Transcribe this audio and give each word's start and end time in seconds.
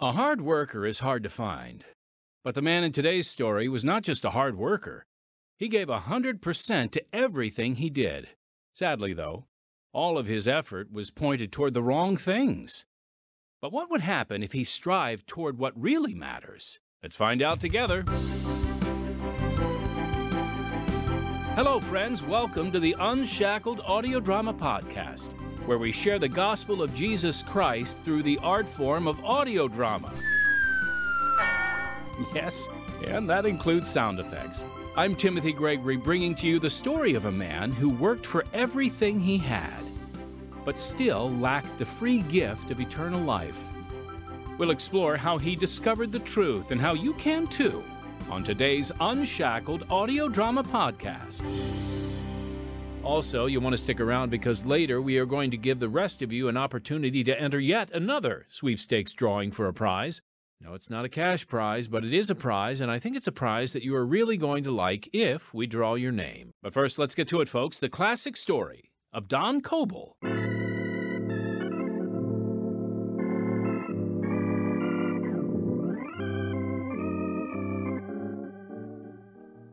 A 0.00 0.10
hard 0.10 0.40
worker 0.40 0.84
is 0.84 0.98
hard 0.98 1.22
to 1.22 1.28
find. 1.30 1.84
But 2.42 2.56
the 2.56 2.62
man 2.62 2.82
in 2.82 2.90
today's 2.90 3.30
story 3.30 3.68
was 3.68 3.84
not 3.84 4.02
just 4.02 4.24
a 4.24 4.30
hard 4.30 4.58
worker. 4.58 5.06
He 5.56 5.68
gave 5.68 5.88
a 5.88 6.00
100% 6.00 6.90
to 6.90 7.04
everything 7.12 7.76
he 7.76 7.90
did. 7.90 8.30
Sadly, 8.74 9.12
though, 9.12 9.44
all 9.92 10.18
of 10.18 10.26
his 10.26 10.48
effort 10.48 10.90
was 10.90 11.12
pointed 11.12 11.52
toward 11.52 11.74
the 11.74 11.82
wrong 11.82 12.16
things. 12.16 12.86
But 13.62 13.72
what 13.72 13.88
would 13.88 14.00
happen 14.00 14.42
if 14.42 14.50
he 14.50 14.64
strived 14.64 15.28
toward 15.28 15.58
what 15.58 15.80
really 15.80 16.12
matters? 16.12 16.80
Let's 17.00 17.14
find 17.14 17.40
out 17.40 17.60
together. 17.60 18.02
Hello, 21.54 21.78
friends. 21.78 22.20
Welcome 22.24 22.72
to 22.72 22.80
the 22.80 22.96
Unshackled 22.98 23.80
Audio 23.82 24.18
Drama 24.18 24.54
Podcast, 24.54 25.30
where 25.66 25.78
we 25.78 25.90
share 25.92 26.18
the 26.18 26.28
gospel 26.28 26.82
of 26.82 26.94
Jesus 26.94 27.42
Christ 27.42 27.96
through 28.04 28.22
the 28.22 28.38
art 28.42 28.68
form 28.68 29.06
of 29.06 29.24
audio 29.24 29.66
drama. 29.66 30.12
Yes, 32.34 32.68
and 33.06 33.28
that 33.28 33.46
includes 33.46 33.88
sound 33.88 34.20
effects. 34.20 34.64
I'm 34.96 35.14
Timothy 35.14 35.52
Gregory, 35.52 35.96
bringing 35.96 36.34
to 36.36 36.46
you 36.46 36.58
the 36.58 36.70
story 36.70 37.14
of 37.14 37.24
a 37.24 37.32
man 37.32 37.72
who 37.72 37.88
worked 37.90 38.26
for 38.26 38.44
everything 38.52 39.18
he 39.18 39.38
had, 39.38 39.82
but 40.64 40.78
still 40.78 41.30
lacked 41.32 41.78
the 41.78 41.86
free 41.86 42.20
gift 42.20 42.70
of 42.70 42.80
eternal 42.80 43.20
life. 43.20 43.60
We'll 44.58 44.70
explore 44.70 45.16
how 45.16 45.38
he 45.38 45.56
discovered 45.56 46.12
the 46.12 46.20
truth 46.20 46.70
and 46.70 46.80
how 46.80 46.94
you 46.94 47.14
can 47.14 47.46
too 47.46 47.82
on 48.30 48.44
today's 48.44 48.92
Unshackled 49.00 49.84
Audio 49.90 50.28
Drama 50.28 50.62
Podcast. 50.62 51.42
Also, 53.04 53.44
you 53.44 53.60
want 53.60 53.74
to 53.74 53.82
stick 53.82 54.00
around 54.00 54.30
because 54.30 54.64
later 54.64 55.00
we 55.00 55.18
are 55.18 55.26
going 55.26 55.50
to 55.50 55.58
give 55.58 55.78
the 55.78 55.90
rest 55.90 56.22
of 56.22 56.32
you 56.32 56.48
an 56.48 56.56
opportunity 56.56 57.22
to 57.22 57.38
enter 57.38 57.60
yet 57.60 57.90
another 57.92 58.46
sweepstakes 58.48 59.12
drawing 59.12 59.52
for 59.52 59.68
a 59.68 59.74
prize. 59.74 60.22
No, 60.58 60.72
it's 60.72 60.88
not 60.88 61.04
a 61.04 61.10
cash 61.10 61.46
prize, 61.46 61.86
but 61.86 62.02
it 62.02 62.14
is 62.14 62.30
a 62.30 62.34
prize, 62.34 62.80
and 62.80 62.90
I 62.90 62.98
think 62.98 63.14
it's 63.14 63.26
a 63.26 63.32
prize 63.32 63.74
that 63.74 63.82
you 63.82 63.94
are 63.94 64.06
really 64.06 64.38
going 64.38 64.64
to 64.64 64.70
like 64.70 65.10
if 65.12 65.52
we 65.52 65.66
draw 65.66 65.94
your 65.94 66.12
name. 66.12 66.52
But 66.62 66.72
first, 66.72 66.98
let's 66.98 67.14
get 67.14 67.28
to 67.28 67.42
it, 67.42 67.48
folks. 67.48 67.78
The 67.78 67.90
classic 67.90 68.38
story 68.38 68.90
of 69.12 69.28
Don 69.28 69.60
Coble. 69.60 70.16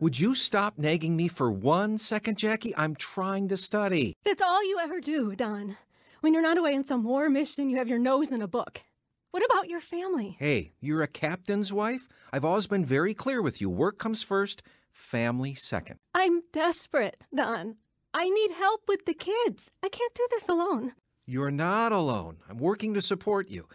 Would 0.02 0.20
you 0.20 0.34
stop 0.34 0.80
nagging 0.80 1.16
me 1.16 1.28
for 1.28 1.52
one 1.52 2.00
second, 2.00 2.36
Jackie? 2.36 2.76
I'm 2.76 2.96
trying 2.96 3.48
to 3.50 3.56
study. 3.56 4.18
That's 4.26 4.42
all 4.42 4.68
you 4.68 4.80
ever 4.80 5.00
do, 5.00 5.36
Don. 5.36 5.78
When 6.22 6.34
you're 6.34 6.42
not 6.42 6.58
away 6.58 6.76
on 6.76 6.84
some 6.84 7.04
war 7.04 7.30
mission, 7.30 7.70
you 7.70 7.78
have 7.78 7.88
your 7.88 8.00
nose 8.00 8.32
in 8.32 8.42
a 8.42 8.48
book. 8.48 8.82
What 9.30 9.46
about 9.46 9.70
your 9.70 9.80
family? 9.80 10.38
Hey, 10.40 10.72
you're 10.80 11.04
a 11.04 11.08
captain's 11.08 11.72
wife? 11.72 12.10
I've 12.34 12.44
always 12.44 12.66
been 12.66 12.84
very 12.84 13.14
clear 13.14 13.44
with 13.44 13.62
you. 13.62 13.70
Work 13.70 14.00
comes 14.00 14.24
first, 14.24 14.64
family 14.92 15.54
second. 15.54 16.00
I'm 16.16 16.42
desperate, 16.52 17.28
Don. 17.32 17.76
I 18.12 18.28
need 18.28 18.52
help 18.58 18.82
with 18.88 19.06
the 19.06 19.14
kids. 19.14 19.70
I 19.84 19.90
can't 19.90 20.16
do 20.16 20.28
this 20.32 20.50
alone. 20.50 20.96
You're 21.28 21.52
not 21.52 21.92
alone. 21.92 22.38
I'm 22.50 22.58
working 22.58 22.96
to 22.96 23.02
support 23.02 23.52
you. 23.52 23.68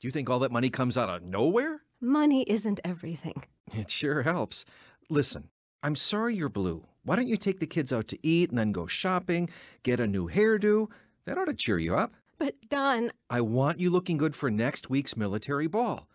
Do 0.00 0.08
you 0.08 0.12
think 0.12 0.30
all 0.30 0.38
that 0.38 0.50
money 0.50 0.70
comes 0.70 0.96
out 0.96 1.10
of 1.10 1.22
nowhere? 1.22 1.82
Money 2.00 2.44
isn't 2.44 2.80
everything. 2.86 3.44
It 3.76 3.90
sure 3.90 4.22
helps. 4.22 4.64
Listen, 5.10 5.50
I'm 5.82 5.96
sorry 5.96 6.34
you're 6.34 6.48
blue. 6.48 6.84
Why 7.04 7.16
don't 7.16 7.28
you 7.28 7.36
take 7.36 7.60
the 7.60 7.66
kids 7.66 7.92
out 7.92 8.08
to 8.08 8.18
eat 8.26 8.50
and 8.50 8.58
then 8.58 8.72
go 8.72 8.86
shopping, 8.86 9.48
get 9.82 10.00
a 10.00 10.06
new 10.06 10.28
hairdo? 10.28 10.88
That 11.24 11.38
ought 11.38 11.46
to 11.46 11.54
cheer 11.54 11.78
you 11.78 11.94
up. 11.94 12.12
But, 12.38 12.54
Don, 12.68 13.10
I 13.30 13.40
want 13.40 13.80
you 13.80 13.90
looking 13.90 14.16
good 14.16 14.34
for 14.34 14.50
next 14.50 14.90
week's 14.90 15.16
military 15.16 15.66
ball. 15.66 16.08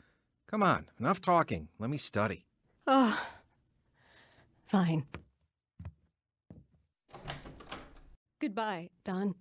Come 0.48 0.64
on, 0.64 0.86
enough 1.00 1.22
talking. 1.22 1.70
Let 1.80 1.90
me 1.90 1.98
study. 1.98 2.46
oh, 2.88 3.20
fine. 4.68 5.06
Goodbye, 8.40 8.90
Don. 9.04 9.36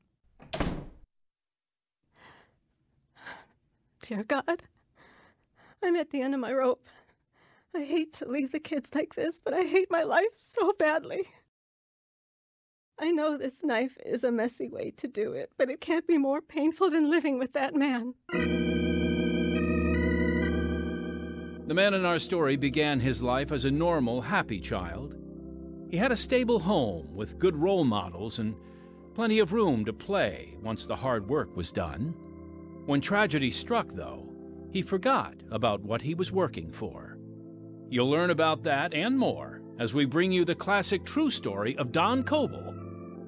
Dear 4.03 4.25
God, 4.25 4.63
I'm 5.83 5.97
at 5.97 6.11
the 6.11 6.23
end 6.23 6.35
of 6.35 6.41
my 6.41 6.53
rope. 6.53 6.85
I 7.75 7.85
hate 7.85 8.13
to 8.15 8.29
leave 8.29 8.53
the 8.53 8.61
kids 8.61 8.95
like 8.95 9.15
this, 9.15 9.41
but 9.41 9.55
I 9.55 9.63
hate 9.63 9.91
my 9.91 10.03
life 10.03 10.33
so 10.33 10.75
badly. 10.79 11.29
I 12.99 13.11
know 13.11 13.39
this 13.39 13.65
knife 13.65 13.97
is 14.05 14.23
a 14.23 14.31
messy 14.31 14.69
way 14.69 14.93
to 14.99 15.09
do 15.09 15.33
it, 15.33 15.51
but 15.57 15.71
it 15.71 15.81
can't 15.81 16.07
be 16.07 16.19
more 16.19 16.43
painful 16.43 16.91
than 16.91 17.11
living 17.11 17.39
with 17.39 17.55
that 17.55 17.75
man. 17.75 18.15
The 21.67 21.75
man 21.75 21.95
in 21.95 22.05
our 22.05 22.19
story 22.19 22.57
began 22.57 23.01
his 23.01 23.23
life 23.23 23.51
as 23.51 23.65
a 23.65 23.71
normal, 23.71 24.21
happy 24.21 24.61
child. 24.61 25.17
He 25.89 25.97
had 25.97 26.13
a 26.13 26.17
stable 26.17 26.59
home 26.59 27.15
with 27.15 27.39
good 27.39 27.57
role 27.57 27.85
models 27.85 28.39
and 28.39 28.55
plenty 29.15 29.39
of 29.39 29.55
room 29.55 29.87
to 29.87 29.93
play 29.95 30.59
once 30.61 30.85
the 30.85 30.97
hard 30.97 31.27
work 31.27 31.57
was 31.57 31.73
done. 31.73 32.15
When 32.85 33.01
tragedy 33.01 33.51
struck, 33.51 33.89
though, 33.93 34.29
he 34.71 34.83
forgot 34.83 35.35
about 35.51 35.81
what 35.81 36.03
he 36.03 36.15
was 36.15 36.31
working 36.31 36.71
for. 36.71 37.12
You'll 37.93 38.09
learn 38.09 38.31
about 38.31 38.63
that 38.63 38.95
and 38.95 39.19
more 39.19 39.61
as 39.79 39.93
we 39.93 40.07
bring 40.07 40.33
you 40.33 40.47
the 40.47 40.55
classic 40.55 41.05
true 41.05 41.29
story 41.29 41.77
of 41.77 41.93
Don 41.93 42.25
Coble 42.25 42.73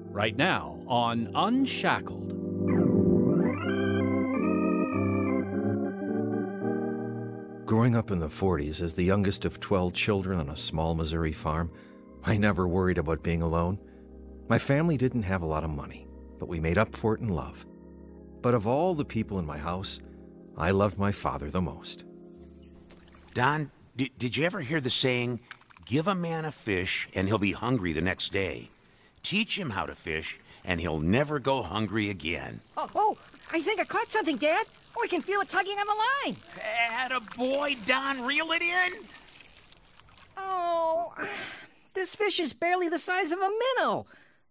right 0.09 0.35
now 0.35 0.83
on 0.87 1.29
Unshackled. 1.35 2.29
Growing 7.67 7.95
up 7.95 8.09
in 8.09 8.17
the 8.17 8.27
40s 8.27 8.81
as 8.81 8.95
the 8.95 9.03
youngest 9.03 9.45
of 9.45 9.59
12 9.59 9.93
children 9.93 10.39
on 10.39 10.49
a 10.49 10.57
small 10.57 10.95
Missouri 10.95 11.31
farm, 11.31 11.71
I 12.23 12.35
never 12.35 12.67
worried 12.67 12.97
about 12.97 13.21
being 13.21 13.43
alone. 13.43 13.77
My 14.49 14.57
family 14.57 14.97
didn't 14.97 15.21
have 15.21 15.43
a 15.43 15.45
lot 15.45 15.63
of 15.63 15.69
money, 15.69 16.07
but 16.39 16.49
we 16.49 16.59
made 16.59 16.79
up 16.79 16.95
for 16.95 17.13
it 17.13 17.21
in 17.21 17.29
love. 17.29 17.67
But 18.41 18.55
of 18.55 18.65
all 18.65 18.95
the 18.95 19.05
people 19.05 19.37
in 19.37 19.45
my 19.45 19.59
house, 19.59 19.99
I 20.57 20.71
loved 20.71 20.97
my 20.97 21.11
father 21.11 21.51
the 21.51 21.61
most. 21.61 22.03
Don, 23.35 23.69
d- 23.95 24.11
did 24.17 24.37
you 24.37 24.45
ever 24.45 24.61
hear 24.61 24.81
the 24.81 24.89
saying, 24.89 25.39
give 25.85 26.07
a 26.07 26.15
man 26.15 26.45
a 26.45 26.51
fish 26.51 27.07
and 27.13 27.27
he'll 27.27 27.37
be 27.37 27.51
hungry 27.51 27.93
the 27.93 28.01
next 28.01 28.31
day? 28.31 28.69
Teach 29.23 29.57
him 29.57 29.69
how 29.71 29.85
to 29.85 29.95
fish 29.95 30.39
and 30.63 30.81
he'll 30.81 30.99
never 30.99 31.39
go 31.39 31.61
hungry 31.61 32.09
again. 32.09 32.59
Oh, 32.77 32.89
oh, 32.95 33.15
I 33.51 33.61
think 33.61 33.79
I 33.79 33.83
caught 33.83 34.07
something, 34.07 34.37
Dad. 34.37 34.65
Oh, 34.97 35.01
I 35.03 35.07
can 35.07 35.21
feel 35.21 35.41
it 35.41 35.49
tugging 35.49 35.77
on 35.77 35.87
the 35.87 36.29
line. 36.29 36.35
Atta 36.93 37.21
boy, 37.37 37.75
Don, 37.85 38.25
reel 38.25 38.51
it 38.51 38.61
in. 38.61 38.93
Oh, 40.37 41.13
this 41.93 42.15
fish 42.15 42.39
is 42.39 42.53
barely 42.53 42.89
the 42.89 42.99
size 42.99 43.31
of 43.31 43.39
a 43.39 43.49
minnow. 43.77 44.05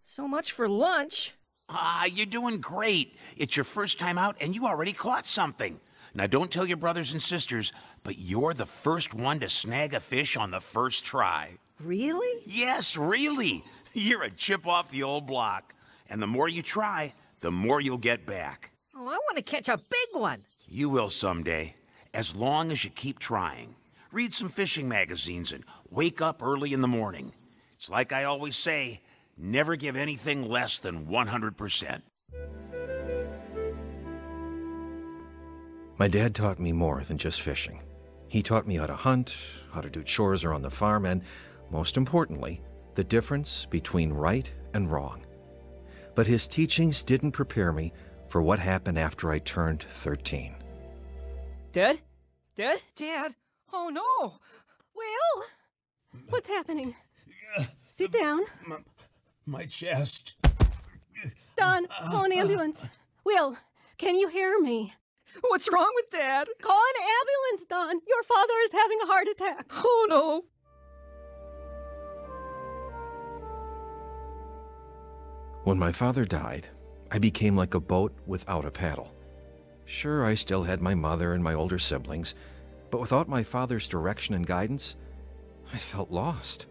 So 0.05 0.28
much 0.28 0.53
for 0.53 0.69
lunch. 0.69 1.34
Ah, 1.69 2.05
you're 2.05 2.26
doing 2.26 2.61
great. 2.61 3.16
It's 3.37 3.56
your 3.56 3.65
first 3.65 3.99
time 3.99 4.19
out 4.19 4.37
and 4.41 4.55
you 4.55 4.66
already 4.66 4.93
caught 4.93 5.26
something. 5.26 5.81
Now, 6.14 6.28
don't 6.28 6.50
tell 6.50 6.66
your 6.66 6.76
brothers 6.76 7.12
and 7.12 7.20
sisters, 7.20 7.72
but 8.04 8.19
you're 8.19 8.54
the 8.54 8.66
first 8.66 9.14
one 9.14 9.41
to 9.41 9.48
snag 9.48 9.94
a 9.94 10.00
fish 10.00 10.36
on 10.36 10.50
the 10.50 10.60
first 10.60 11.04
try. 11.04 11.58
Really? 11.80 12.42
Yes, 12.47 12.97
really. 12.97 13.64
You're 13.92 14.22
a 14.22 14.30
chip 14.30 14.66
off 14.66 14.91
the 14.91 15.02
old 15.02 15.26
block. 15.26 15.75
And 16.08 16.22
the 16.22 16.26
more 16.28 16.48
you 16.48 16.62
try, 16.62 17.12
the 17.41 17.50
more 17.50 17.80
you'll 17.80 17.98
get 17.98 18.26
back. 18.26 18.70
Oh, 18.94 19.08
I 19.08 19.19
want 19.19 19.36
to 19.36 19.42
catch 19.42 19.69
a 19.69 19.76
big 19.76 20.08
one. 20.12 20.44
You 20.69 20.88
will 20.88 21.10
someday, 21.10 21.75
as 22.12 22.34
long 22.34 22.70
as 22.70 22.84
you 22.84 22.91
keep 22.91 23.19
trying. 23.19 23.75
Read 24.12 24.32
some 24.32 24.48
fishing 24.48 24.88
magazines 24.88 25.52
and 25.52 25.64
wake 25.91 26.22
up 26.22 26.42
early 26.42 26.72
in 26.72 26.81
the 26.81 26.88
morning. 26.88 27.32
It's 27.75 27.91
like 27.91 28.12
I 28.12 28.25
always 28.25 28.54
say 28.54 29.00
never 29.36 29.75
give 29.75 29.96
anything 29.96 30.48
less 30.48 30.78
than 30.78 31.06
100%. 31.06 32.02
My 35.97 36.09
dad 36.09 36.34
taught 36.34 36.59
me 36.59 36.72
more 36.72 37.03
than 37.05 37.19
just 37.19 37.41
fishing. 37.41 37.81
He 38.26 38.43
taught 38.43 38.67
me 38.67 38.76
how 38.76 38.87
to 38.87 38.96
hunt, 38.96 39.37
how 39.73 39.81
to 39.81 39.88
do 39.88 40.02
chores 40.02 40.43
around 40.43 40.62
the 40.62 40.70
farm, 40.70 41.06
and, 41.06 41.23
most 41.70 41.96
importantly, 41.96 42.61
the 42.96 43.05
difference 43.05 43.67
between 43.67 44.12
right 44.12 44.50
and 44.73 44.91
wrong. 44.91 45.25
But 46.17 46.26
his 46.26 46.49
teachings 46.49 47.05
didn't 47.05 47.32
prepare 47.32 47.73
me 47.73 47.93
for 48.29 48.43
what 48.43 48.58
happened 48.58 48.99
after 48.99 49.31
I 49.31 49.38
turned 49.38 49.85
13. 49.85 50.56
Dad? 51.70 52.00
Dad? 52.56 52.81
Dad? 52.96 53.35
Oh, 53.73 53.88
no. 53.88 54.38
Will? 54.96 55.44
What's 56.29 56.49
happening? 56.49 56.96
Sit 57.87 58.11
down. 58.11 58.43
My, 58.67 58.79
my 59.46 59.67
chest. 59.67 60.35
Don, 61.56 61.85
uh, 61.87 62.11
call 62.11 62.25
an 62.25 62.32
uh, 62.32 62.37
ambulance. 62.37 62.85
Will, 63.23 63.56
can 63.96 64.17
you 64.17 64.26
hear 64.26 64.58
me? 64.58 64.93
What's 65.40 65.70
wrong 65.72 65.90
with 65.94 66.10
Dad? 66.10 66.48
Call 66.62 66.78
an 66.78 67.02
ambulance, 67.20 67.66
Don. 67.69 68.00
Your 68.06 68.22
father 68.22 68.54
is 68.64 68.72
having 68.72 68.98
a 69.02 69.06
heart 69.06 69.28
attack. 69.28 69.66
Oh, 69.86 70.06
no. 70.08 70.44
When 75.64 75.78
my 75.78 75.92
father 75.92 76.25
died, 76.25 76.69
I 77.10 77.19
became 77.19 77.56
like 77.56 77.75
a 77.75 77.81
boat 77.81 78.12
without 78.26 78.64
a 78.66 78.70
paddle. 78.70 79.14
Sure, 79.86 80.25
I 80.25 80.34
still 80.34 80.62
had 80.62 80.81
my 80.81 80.94
mother 80.94 81.32
and 81.32 81.42
my 81.42 81.54
older 81.54 81.78
siblings, 81.78 82.34
but 82.90 83.00
without 83.00 83.28
my 83.28 83.42
father's 83.42 83.88
direction 83.88 84.34
and 84.34 84.46
guidance, 84.46 84.96
I 85.72 85.78
felt 85.78 86.10
lost. 86.10 86.66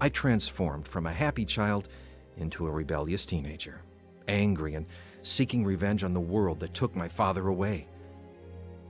I 0.00 0.08
transformed 0.08 0.86
from 0.86 1.06
a 1.06 1.12
happy 1.12 1.44
child 1.44 1.88
into 2.36 2.66
a 2.66 2.70
rebellious 2.70 3.26
teenager, 3.26 3.82
angry 4.26 4.74
and 4.74 4.86
seeking 5.28 5.64
revenge 5.64 6.02
on 6.04 6.14
the 6.14 6.20
world 6.20 6.60
that 6.60 6.74
took 6.74 6.96
my 6.96 7.08
father 7.08 7.48
away. 7.48 7.86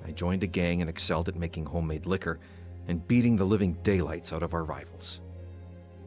I 0.07 0.13
joined 0.13 0.45
a 0.45 0.47
gang 0.47 0.81
and 0.81 0.89
excelled 0.89 1.29
at 1.29 1.37
making 1.37 1.67
homemade 1.67 2.07
liquor 2.07 2.39
and 2.87 3.07
beating 3.07 3.37
the 3.37 3.45
living 3.45 3.77
daylights 3.83 4.33
out 4.33 4.43
of 4.43 4.55
our 4.55 4.65
rivals. 4.65 5.21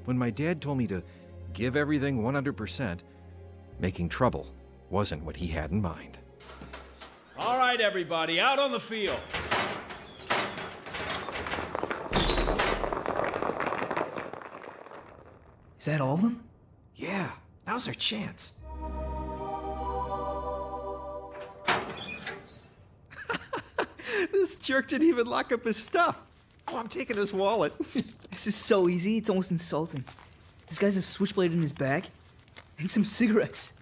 When 0.06 0.18
my 0.18 0.30
dad 0.30 0.62
told 0.62 0.78
me 0.78 0.88
to 0.88 1.04
give 1.54 1.76
everything 1.76 2.24
100%, 2.24 3.00
making 3.80 4.10
trouble 4.10 4.48
wasn't 4.90 5.24
what 5.24 5.36
he 5.36 5.48
had 5.48 5.72
in 5.72 5.82
mind. 5.82 6.18
All 7.38 7.58
right, 7.58 7.80
everybody, 7.80 8.40
out 8.40 8.58
on 8.58 8.72
the 8.72 8.80
field. 8.80 9.20
Is 15.78 15.86
that 15.86 16.00
all 16.00 16.14
of 16.14 16.22
them? 16.22 16.44
Yeah, 16.96 17.32
now's 17.66 17.88
our 17.88 17.94
chance. 17.94 18.54
This 24.52 24.66
jerk 24.66 24.90
didn't 24.90 25.08
even 25.08 25.28
lock 25.28 25.54
up 25.54 25.64
his 25.64 25.78
stuff. 25.78 26.18
Oh, 26.68 26.78
I'm 26.78 26.90
taking 26.90 27.18
his 27.18 27.34
wallet. 27.34 27.74
This 28.32 28.48
is 28.48 28.56
so 28.56 28.88
easy, 28.88 29.18
it's 29.18 29.30
almost 29.30 29.52
insulting. 29.52 30.06
This 30.70 30.80
guy's 30.80 30.96
a 30.96 31.02
switchblade 31.02 31.52
in 31.52 31.62
his 31.62 31.74
bag 31.74 32.06
and 32.80 32.90
some 32.90 33.04
cigarettes. 33.04 33.74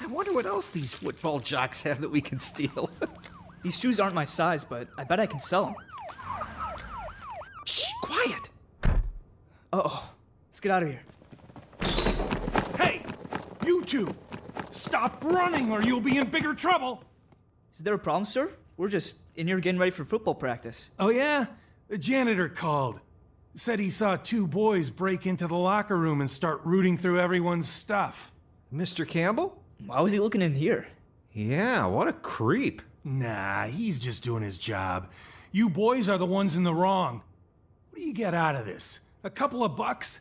I 0.00 0.06
wonder 0.06 0.32
what 0.32 0.46
else 0.46 0.70
these 0.70 0.94
football 0.94 1.40
jocks 1.40 1.82
have 1.82 2.00
that 2.02 2.08
we 2.08 2.20
can 2.20 2.38
steal. 2.38 2.90
These 3.64 3.76
shoes 3.76 3.98
aren't 3.98 4.14
my 4.14 4.24
size, 4.24 4.64
but 4.64 4.86
I 4.96 5.02
bet 5.02 5.18
I 5.18 5.26
can 5.26 5.40
sell 5.40 5.64
them. 5.64 5.74
Shh, 7.64 7.90
quiet. 8.00 8.50
Uh 9.72 9.82
oh. 9.84 10.12
Let's 10.48 10.60
get 10.60 10.70
out 10.70 10.84
of 10.84 10.90
here. 10.90 11.02
Hey, 12.76 13.02
you 13.66 13.82
two! 13.84 14.14
Stop 14.70 15.24
running 15.24 15.72
or 15.72 15.82
you'll 15.82 16.00
be 16.00 16.18
in 16.18 16.30
bigger 16.30 16.54
trouble! 16.54 17.02
Is 17.72 17.80
there 17.80 17.94
a 17.94 17.98
problem, 17.98 18.26
sir? 18.26 18.52
We're 18.76 18.88
just 18.88 19.16
in 19.38 19.46
here 19.46 19.60
getting 19.60 19.78
ready 19.78 19.92
for 19.92 20.04
football 20.04 20.34
practice. 20.34 20.90
Oh, 20.98 21.10
yeah? 21.10 21.46
The 21.88 21.96
janitor 21.96 22.48
called. 22.48 23.00
Said 23.54 23.78
he 23.78 23.88
saw 23.88 24.16
two 24.16 24.46
boys 24.46 24.90
break 24.90 25.26
into 25.26 25.46
the 25.46 25.56
locker 25.56 25.96
room 25.96 26.20
and 26.20 26.30
start 26.30 26.60
rooting 26.64 26.98
through 26.98 27.20
everyone's 27.20 27.68
stuff. 27.68 28.32
Mr. 28.74 29.06
Campbell? 29.06 29.62
Why 29.86 30.00
was 30.00 30.12
he 30.12 30.18
looking 30.18 30.42
in 30.42 30.54
here? 30.54 30.88
Yeah, 31.32 31.86
what 31.86 32.08
a 32.08 32.12
creep. 32.12 32.82
Nah, 33.04 33.66
he's 33.66 33.98
just 33.98 34.24
doing 34.24 34.42
his 34.42 34.58
job. 34.58 35.08
You 35.52 35.70
boys 35.70 36.08
are 36.08 36.18
the 36.18 36.26
ones 36.26 36.56
in 36.56 36.64
the 36.64 36.74
wrong. 36.74 37.22
What 37.90 38.00
do 38.00 38.06
you 38.06 38.12
get 38.12 38.34
out 38.34 38.56
of 38.56 38.66
this? 38.66 39.00
A 39.24 39.30
couple 39.30 39.64
of 39.64 39.76
bucks? 39.76 40.20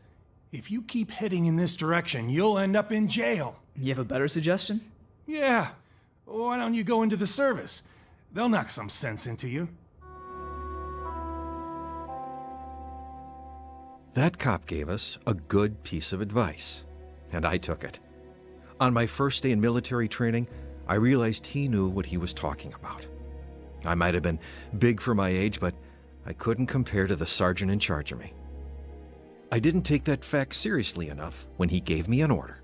If 0.51 0.71
you 0.71 0.81
keep 0.81 1.11
heading 1.11 1.45
in 1.45 1.55
this 1.55 1.75
direction, 1.75 2.29
you'll 2.29 2.57
end 2.57 2.77
up 2.77 2.91
in 2.91 3.07
jail. 3.07 3.55
You 3.75 3.89
have 3.89 3.99
a 3.99 4.05
better 4.05 4.27
suggestion? 4.27 4.81
Yeah. 5.25 5.69
Why 6.25 6.57
don't 6.57 6.73
you 6.73 6.83
go 6.83 7.03
into 7.03 7.17
the 7.17 7.27
service? 7.27 7.83
They'll 8.37 8.49
knock 8.49 8.69
some 8.69 8.87
sense 8.87 9.25
into 9.25 9.47
you. 9.47 9.67
That 14.13 14.37
cop 14.37 14.67
gave 14.67 14.89
us 14.89 15.17
a 15.25 15.33
good 15.33 15.81
piece 15.81 16.13
of 16.13 16.21
advice, 16.21 16.83
and 17.31 17.47
I 17.47 17.57
took 17.57 17.83
it. 17.83 17.99
On 18.79 18.93
my 18.93 19.07
first 19.07 19.41
day 19.41 19.49
in 19.49 19.59
military 19.59 20.07
training, 20.07 20.47
I 20.87 20.95
realized 20.95 21.47
he 21.47 21.67
knew 21.67 21.87
what 21.87 22.05
he 22.05 22.17
was 22.17 22.31
talking 22.31 22.75
about. 22.75 23.07
I 23.85 23.95
might 23.95 24.13
have 24.13 24.21
been 24.21 24.39
big 24.77 25.01
for 25.01 25.15
my 25.15 25.29
age, 25.29 25.59
but 25.59 25.73
I 26.27 26.33
couldn't 26.33 26.67
compare 26.67 27.07
to 27.07 27.15
the 27.15 27.25
sergeant 27.25 27.71
in 27.71 27.79
charge 27.79 28.11
of 28.11 28.19
me. 28.19 28.33
I 29.51 29.57
didn't 29.57 29.81
take 29.81 30.03
that 30.03 30.23
fact 30.23 30.53
seriously 30.53 31.09
enough 31.09 31.47
when 31.57 31.69
he 31.69 31.79
gave 31.79 32.07
me 32.07 32.21
an 32.21 32.29
order. 32.29 32.61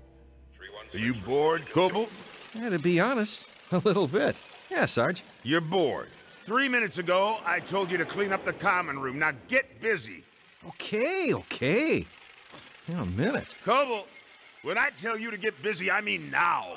Are 0.92 0.98
you 0.98 1.14
bored, 1.14 1.68
Coble? 1.68 2.08
Yeah, 2.54 2.68
to 2.68 2.78
be 2.78 3.00
honest, 3.00 3.48
a 3.72 3.78
little 3.78 4.06
bit. 4.06 4.36
Yeah, 4.70 4.86
Sarge. 4.86 5.22
You're 5.42 5.60
bored. 5.60 6.08
Three 6.42 6.68
minutes 6.68 6.98
ago, 6.98 7.38
I 7.44 7.60
told 7.60 7.90
you 7.90 7.96
to 7.98 8.04
clean 8.04 8.32
up 8.32 8.44
the 8.44 8.52
common 8.52 8.98
room. 8.98 9.18
Now 9.18 9.32
get 9.48 9.80
busy. 9.80 10.24
Okay, 10.66 11.32
okay. 11.32 12.06
In 12.88 12.98
a 12.98 13.06
minute. 13.06 13.54
Coble, 13.64 14.06
when 14.62 14.76
I 14.76 14.90
tell 14.90 15.16
you 15.18 15.30
to 15.30 15.36
get 15.38 15.62
busy, 15.62 15.90
I 15.90 16.00
mean 16.00 16.30
now. 16.30 16.76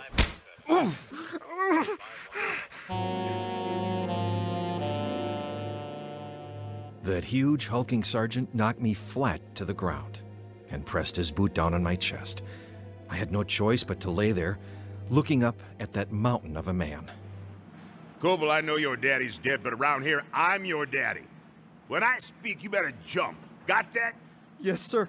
That 7.03 7.23
huge, 7.23 7.67
hulking 7.67 8.03
sergeant 8.03 8.53
knocked 8.53 8.81
me 8.81 8.93
flat 8.93 9.41
to 9.55 9.65
the 9.65 9.73
ground 9.73 10.21
and 10.71 10.85
pressed 10.85 11.15
his 11.15 11.31
boot 11.31 11.53
down 11.53 11.73
on 11.73 11.81
my 11.81 11.95
chest. 11.95 12.41
I 13.09 13.15
had 13.15 13.31
no 13.31 13.43
choice 13.43 13.83
but 13.83 14.01
to 14.01 14.11
lay 14.11 14.33
there, 14.33 14.59
looking 15.09 15.43
up 15.43 15.61
at 15.79 15.93
that 15.93 16.11
mountain 16.11 16.57
of 16.57 16.67
a 16.67 16.73
man. 16.73 17.09
Coble, 18.19 18.49
I 18.49 18.61
know 18.61 18.77
your 18.77 18.95
daddy's 18.95 19.37
dead, 19.37 19.61
but 19.63 19.73
around 19.73 20.01
here, 20.01 20.23
I'm 20.33 20.65
your 20.65 20.85
daddy. 20.85 21.23
When 21.87 22.03
I 22.03 22.17
speak, 22.17 22.63
you 22.63 22.69
better 22.69 22.91
jump. 23.05 23.37
Got 23.67 23.91
that? 23.91 24.15
Yes, 24.59 24.81
sir. 24.81 25.07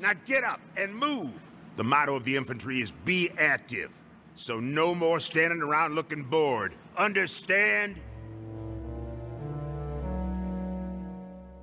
Now 0.00 0.12
get 0.24 0.44
up 0.44 0.60
and 0.76 0.94
move. 0.94 1.50
The 1.76 1.84
motto 1.84 2.14
of 2.14 2.24
the 2.24 2.36
infantry 2.36 2.80
is 2.80 2.92
be 3.04 3.30
active. 3.38 3.90
So 4.36 4.60
no 4.60 4.94
more 4.94 5.18
standing 5.18 5.60
around 5.60 5.96
looking 5.96 6.22
bored. 6.22 6.74
Understand? 6.96 7.98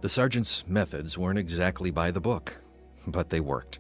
The 0.02 0.10
sergeant's 0.10 0.68
methods 0.68 1.18
weren't 1.18 1.40
exactly 1.40 1.90
by 1.90 2.12
the 2.12 2.20
book, 2.20 2.62
but 3.08 3.30
they 3.30 3.40
worked. 3.40 3.80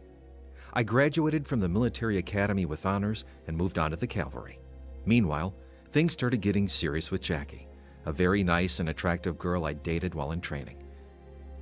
I 0.73 0.83
graduated 0.83 1.47
from 1.47 1.59
the 1.59 1.69
military 1.69 2.17
academy 2.17 2.65
with 2.65 2.85
honors 2.85 3.25
and 3.47 3.57
moved 3.57 3.77
on 3.77 3.91
to 3.91 3.97
the 3.97 4.07
cavalry. 4.07 4.59
Meanwhile, 5.05 5.53
things 5.91 6.13
started 6.13 6.41
getting 6.41 6.67
serious 6.67 7.11
with 7.11 7.21
Jackie, 7.21 7.67
a 8.05 8.11
very 8.11 8.43
nice 8.43 8.79
and 8.79 8.89
attractive 8.89 9.37
girl 9.37 9.65
I 9.65 9.73
dated 9.73 10.13
while 10.13 10.31
in 10.31 10.41
training. 10.41 10.83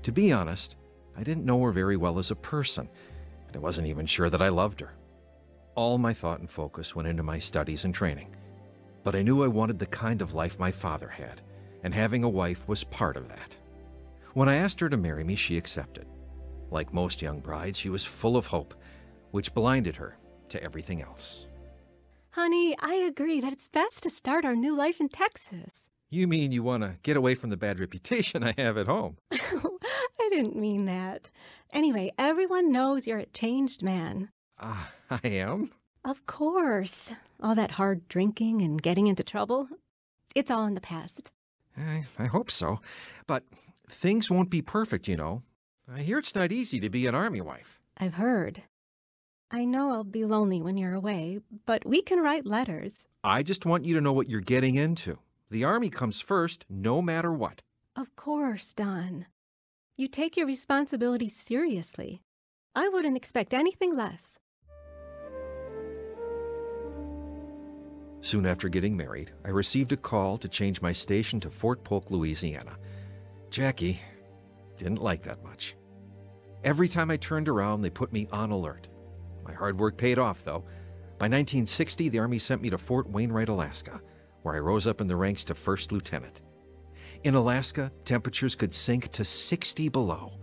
To 0.04 0.12
be 0.12 0.32
honest, 0.32 0.76
I 1.18 1.24
didn't 1.24 1.46
know 1.46 1.62
her 1.64 1.72
very 1.72 1.98
well 1.98 2.20
as 2.20 2.32
a 2.32 2.36
person, 2.36 2.90
and 3.48 3.56
I 3.56 3.60
wasn't 3.60 3.88
even 3.88 4.06
sure 4.06 4.30
that 4.30 4.42
I 4.42 4.50
loved 4.50 4.80
her. 4.80 4.94
All 5.76 5.98
my 5.98 6.14
thought 6.14 6.40
and 6.40 6.50
focus 6.50 6.96
went 6.96 7.08
into 7.08 7.24
my 7.24 7.40
studies 7.40 7.86
and 7.86 7.94
training. 7.94 8.36
But 9.04 9.16
I 9.16 9.22
knew 9.22 9.44
I 9.44 9.48
wanted 9.48 9.80
the 9.80 9.86
kind 9.86 10.22
of 10.22 10.34
life 10.34 10.60
my 10.60 10.72
father 10.72 11.10
had, 11.10 11.42
and 11.84 11.94
having 11.94 12.24
a 12.24 12.30
wife 12.30 12.68
was 12.68 12.84
part 12.84 13.18
of 13.18 13.28
that. 13.30 13.56
When 14.34 14.50
I 14.50 14.56
asked 14.56 14.80
her 14.80 14.90
to 14.90 14.98
marry 14.98 15.24
me, 15.24 15.36
she 15.36 15.58
accepted. 15.58 16.08
Like 16.72 16.94
most 16.94 17.22
young 17.22 17.40
brides, 17.40 17.78
she 17.78 17.90
was 17.90 18.04
full 18.04 18.36
of 18.36 18.48
hope, 18.48 18.74
which 19.32 19.54
blinded 19.54 19.96
her 19.98 20.18
to 20.50 20.64
everything 20.64 21.02
else. 21.02 21.46
Honey, 22.34 22.76
I 22.80 22.96
agree 22.96 23.42
that 23.42 23.54
it's 23.54 23.68
best 23.68 24.02
to 24.02 24.10
start 24.10 24.44
our 24.44 24.56
new 24.56 24.76
life 24.76 25.00
in 25.00 25.08
Texas. 25.08 25.88
You 26.10 26.28
mean 26.28 26.52
you 26.52 26.64
want 26.64 26.82
to 26.82 26.96
get 27.04 27.16
away 27.16 27.36
from 27.36 27.52
the 27.52 27.58
bad 27.58 27.80
reputation 27.80 28.44
I 28.44 28.56
have 28.58 28.76
at 28.76 28.88
home? 28.88 29.18
I 29.32 30.30
didn't 30.32 30.56
mean 30.56 30.86
that. 30.86 31.30
Anyway, 31.72 32.12
everyone 32.18 32.72
knows 32.72 33.06
you're 33.06 33.20
a 33.20 33.28
changed 33.28 33.84
man. 33.84 34.30
Ah, 34.60 34.90
I 35.12 35.20
am? 35.28 35.70
Of 36.04 36.26
course. 36.26 37.12
All 37.40 37.54
that 37.54 37.70
hard 37.70 38.08
drinking 38.08 38.64
and 38.64 38.82
getting 38.82 39.06
into 39.06 39.24
trouble, 39.24 39.68
it's 40.34 40.50
all 40.50 40.66
in 40.66 40.74
the 40.74 40.82
past. 40.82 41.32
I, 41.78 42.06
I 42.18 42.26
hope 42.26 42.50
so. 42.50 42.82
But 43.28 43.44
things 43.88 44.32
won't 44.32 44.50
be 44.50 44.64
perfect, 44.64 45.08
you 45.08 45.18
know. 45.18 45.44
I 45.88 46.02
hear 46.02 46.18
it's 46.18 46.34
not 46.34 46.52
easy 46.52 46.80
to 46.80 46.90
be 46.90 47.06
an 47.06 47.14
army 47.14 47.42
wife. 47.42 47.80
I've 47.96 48.16
heard. 48.16 48.64
I 49.56 49.66
know 49.66 49.92
I'll 49.92 50.04
be 50.04 50.26
lonely 50.26 50.64
when 50.64 50.78
you're 50.78 50.96
away, 50.96 51.38
but 51.68 51.86
we 51.86 52.02
can 52.02 52.20
write 52.20 52.48
letters. 52.48 53.08
I 53.24 53.44
just 53.44 53.68
want 53.68 53.86
you 53.86 53.94
to 53.94 54.02
know 54.02 54.12
what 54.12 54.28
you're 54.28 54.42
getting 54.42 54.78
into. 54.78 55.20
The 55.52 55.64
army 55.64 55.92
comes 55.92 56.20
first, 56.20 56.66
no 56.72 57.04
matter 57.04 57.32
what. 57.32 57.62
Of 57.96 58.16
course, 58.16 58.74
Don. 58.74 59.28
You 59.96 60.08
take 60.08 60.36
your 60.36 60.48
responsibilities 60.48 61.36
seriously. 61.36 62.24
I 62.74 62.90
wouldn't 62.90 63.16
expect 63.16 63.54
anything 63.54 63.96
less. 63.96 64.40
Soon 68.22 68.48
after 68.48 68.70
getting 68.70 68.98
married, 68.98 69.34
I 69.46 69.50
received 69.50 69.92
a 69.92 69.98
call 69.98 70.40
to 70.40 70.48
change 70.48 70.82
my 70.82 70.94
station 70.94 71.40
to 71.42 71.52
Fort 71.52 71.84
Polk, 71.84 72.10
Louisiana. 72.10 72.76
Jackie 73.52 74.02
didn't 74.78 75.04
like 75.04 75.22
that 75.22 75.44
much. 75.44 75.76
Every 76.64 76.88
time 76.88 77.12
I 77.12 77.18
turned 77.18 77.48
around, 77.48 77.82
they 77.82 77.92
put 77.92 78.12
me 78.12 78.28
on 78.32 78.50
alert. 78.50 78.88
My 79.44 79.54
hard 79.54 79.80
work 79.80 79.98
paid 79.98 80.20
off, 80.20 80.44
though. 80.44 80.64
By 81.20 81.28
1960, 81.28 82.10
the 82.10 82.20
Army 82.20 82.40
sent 82.40 82.62
me 82.62 82.70
to 82.70 82.78
Fort 82.78 83.10
Wainwright, 83.10 83.50
Alaska, 83.50 84.02
where 84.42 84.56
I 84.56 84.60
rose 84.60 84.88
up 84.88 85.02
in 85.02 85.08
the 85.08 85.16
ranks 85.16 85.46
to 85.46 85.56
first 85.56 85.92
lieutenant. 85.92 86.42
In 87.24 87.36
Alaska, 87.36 87.92
temperatures 88.06 88.56
could 88.56 88.74
sink 88.74 89.12
to 89.14 89.24
60 89.24 89.90
below. 89.90 90.34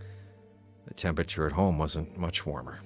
The 0.87 0.95
temperature 0.95 1.47
at 1.47 1.53
home 1.53 1.79
wasn't 1.79 2.17
much 2.17 2.47
warmer. 2.47 2.79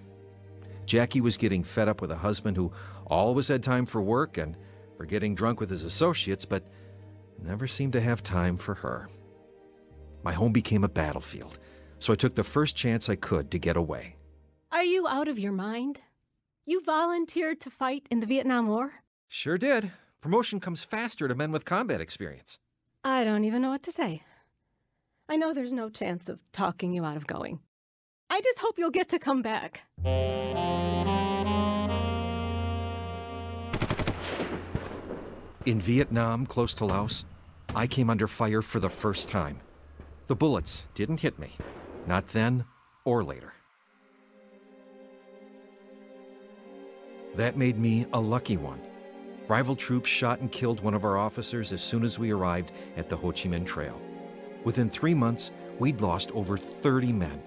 Jackie 0.87 1.21
was 1.21 1.37
getting 1.37 1.62
fed 1.62 1.88
up 1.88 2.00
with 2.00 2.11
a 2.11 2.16
husband 2.16 2.56
who 2.56 2.73
always 3.06 3.49
had 3.49 3.62
time 3.62 3.87
for 3.87 4.02
work 4.02 4.37
and 4.37 4.56
for 4.97 5.06
getting 5.06 5.35
drunk 5.35 5.61
with 5.61 5.71
his 5.71 5.83
associates, 5.83 6.44
but 6.44 6.64
Never 7.42 7.66
seemed 7.66 7.92
to 7.94 8.00
have 8.00 8.23
time 8.23 8.56
for 8.56 8.75
her. 8.75 9.09
My 10.23 10.33
home 10.33 10.52
became 10.52 10.85
a 10.85 10.88
battlefield, 10.88 11.59
so 11.99 12.12
I 12.12 12.16
took 12.16 12.35
the 12.35 12.44
first 12.44 12.76
chance 12.76 13.09
I 13.09 13.16
could 13.16 13.50
to 13.50 13.59
get 13.59 13.76
away. 13.76 14.16
Are 14.75 14.83
you 14.83 15.07
out 15.07 15.28
of 15.28 15.38
your 15.38 15.52
mind? 15.52 16.00
You 16.66 16.83
volunteered 16.83 17.61
to 17.61 17.71
fight 17.71 18.09
in 18.11 18.19
the 18.19 18.26
Vietnam 18.26 18.66
War? 18.66 18.90
Sure 19.28 19.57
did. 19.57 19.93
Promotion 20.21 20.59
comes 20.59 20.83
faster 20.83 21.28
to 21.28 21.35
men 21.37 21.52
with 21.52 21.64
combat 21.64 22.00
experience. 22.00 22.59
I 23.04 23.23
don't 23.23 23.45
even 23.45 23.62
know 23.62 23.71
what 23.71 23.85
to 23.85 23.93
say. 23.93 24.25
I 25.28 25.37
know 25.37 25.54
there's 25.54 25.73
no 25.73 25.90
chance 25.90 26.28
of 26.28 26.40
talking 26.50 26.93
you 26.93 27.04
out 27.04 27.16
of 27.16 27.28
going. 27.28 27.61
I 28.28 28.40
just 28.40 28.59
hope 28.59 28.76
you'll 28.76 28.90
get 28.90 29.11
to 29.11 29.21
come 29.21 29.43
back. 29.43 29.83
In 35.64 35.81
Vietnam, 35.81 36.47
close 36.47 36.75
to 36.75 36.85
Laos, 36.85 37.25
I 37.76 37.87
came 37.87 38.11
under 38.11 38.26
fire 38.26 38.61
for 38.61 38.81
the 38.81 38.90
first 38.90 39.28
time. 39.28 39.61
The 40.26 40.35
bullets 40.35 40.83
didn't 40.95 41.21
hit 41.21 41.38
me, 41.38 41.52
not 42.09 42.26
then 42.31 42.64
or 43.04 43.23
later. 43.23 43.54
That 47.37 47.57
made 47.57 47.79
me 47.79 48.07
a 48.12 48.21
lucky 48.21 48.57
one. 48.57 48.81
Rival 49.49 49.76
troops 49.76 50.09
shot 50.09 50.41
and 50.41 50.50
killed 50.50 50.81
one 50.81 50.95
of 50.95 51.05
our 51.05 51.19
officers 51.19 51.73
as 51.73 51.83
soon 51.83 52.05
as 52.05 52.19
we 52.19 52.31
arrived 52.31 52.73
at 52.97 53.09
the 53.09 53.17
Ho 53.17 53.33
Chi 53.33 53.49
Minh 53.49 53.67
Trail. 53.67 54.00
Within 54.62 54.88
three 54.88 55.14
months, 55.14 55.50
we'd 55.79 56.00
lost 56.00 56.31
over 56.33 56.57
30 56.57 57.12
men. 57.12 57.43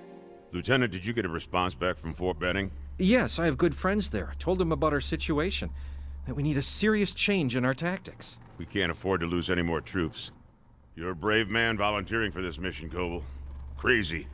Lieutenant, 0.51 0.91
did 0.91 1.06
you 1.06 1.13
get 1.13 1.25
a 1.25 1.29
response 1.29 1.74
back 1.74 1.98
from 1.98 2.13
Fort 2.13 2.38
Benning? 2.38 2.72
Yes, 3.00 3.39
I 3.39 3.46
have 3.46 3.58
good 3.58 3.75
friends 3.75 4.10
there. 4.10 4.29
I 4.32 4.36
told 4.36 4.60
them 4.60 4.72
about 4.72 4.94
our 4.94 5.01
situation, 5.01 5.70
that 6.25 6.36
we 6.36 6.44
need 6.44 6.58
a 6.58 6.62
serious 6.62 7.13
change 7.13 7.56
in 7.56 7.65
our 7.65 7.74
tactics. 7.74 8.38
We 8.58 8.65
can't 8.65 8.91
afford 8.91 9.22
to 9.22 9.25
lose 9.25 9.50
any 9.50 9.62
more 9.62 9.82
troops. 9.82 10.32
You're 10.96 11.12
a 11.12 11.15
brave 11.15 11.48
man 11.48 11.77
volunteering 11.77 12.32
for 12.32 12.41
this 12.41 12.60
mission, 12.60 12.89
Coble. 12.89 13.24
Crazy, 13.77 14.27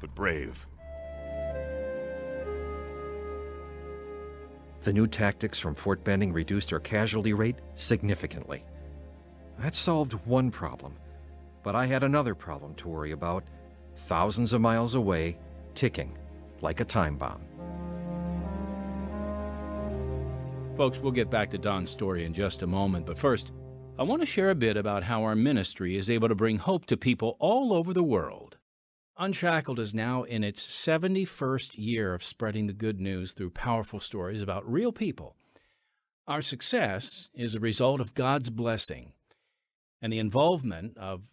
but 0.00 0.14
brave. 0.14 0.66
The 4.86 4.92
new 4.92 5.08
tactics 5.08 5.58
from 5.58 5.74
Fort 5.74 6.04
Benning 6.04 6.32
reduced 6.32 6.72
our 6.72 6.78
casualty 6.78 7.32
rate 7.32 7.56
significantly. 7.74 8.64
That 9.58 9.74
solved 9.74 10.12
one 10.24 10.48
problem, 10.52 10.94
but 11.64 11.74
I 11.74 11.86
had 11.86 12.04
another 12.04 12.36
problem 12.36 12.72
to 12.76 12.88
worry 12.88 13.10
about, 13.10 13.42
thousands 13.96 14.52
of 14.52 14.60
miles 14.60 14.94
away, 14.94 15.38
ticking 15.74 16.16
like 16.60 16.78
a 16.78 16.84
time 16.84 17.18
bomb. 17.18 17.40
Folks, 20.76 21.00
we'll 21.00 21.10
get 21.10 21.30
back 21.30 21.50
to 21.50 21.58
Don's 21.58 21.90
story 21.90 22.24
in 22.24 22.32
just 22.32 22.62
a 22.62 22.66
moment, 22.68 23.06
but 23.06 23.18
first, 23.18 23.50
I 23.98 24.04
want 24.04 24.22
to 24.22 24.26
share 24.26 24.50
a 24.50 24.54
bit 24.54 24.76
about 24.76 25.02
how 25.02 25.24
our 25.24 25.34
ministry 25.34 25.96
is 25.96 26.10
able 26.10 26.28
to 26.28 26.36
bring 26.36 26.58
hope 26.58 26.86
to 26.86 26.96
people 26.96 27.36
all 27.40 27.72
over 27.72 27.92
the 27.92 28.04
world. 28.04 28.45
Unshackled 29.18 29.78
is 29.78 29.94
now 29.94 30.24
in 30.24 30.44
its 30.44 30.66
71st 30.66 31.70
year 31.74 32.12
of 32.12 32.22
spreading 32.22 32.66
the 32.66 32.74
good 32.74 33.00
news 33.00 33.32
through 33.32 33.50
powerful 33.50 33.98
stories 33.98 34.42
about 34.42 34.70
real 34.70 34.92
people. 34.92 35.36
Our 36.28 36.42
success 36.42 37.30
is 37.34 37.54
a 37.54 37.60
result 37.60 38.02
of 38.02 38.12
God's 38.12 38.50
blessing 38.50 39.12
and 40.02 40.12
the 40.12 40.18
involvement 40.18 40.98
of, 40.98 41.30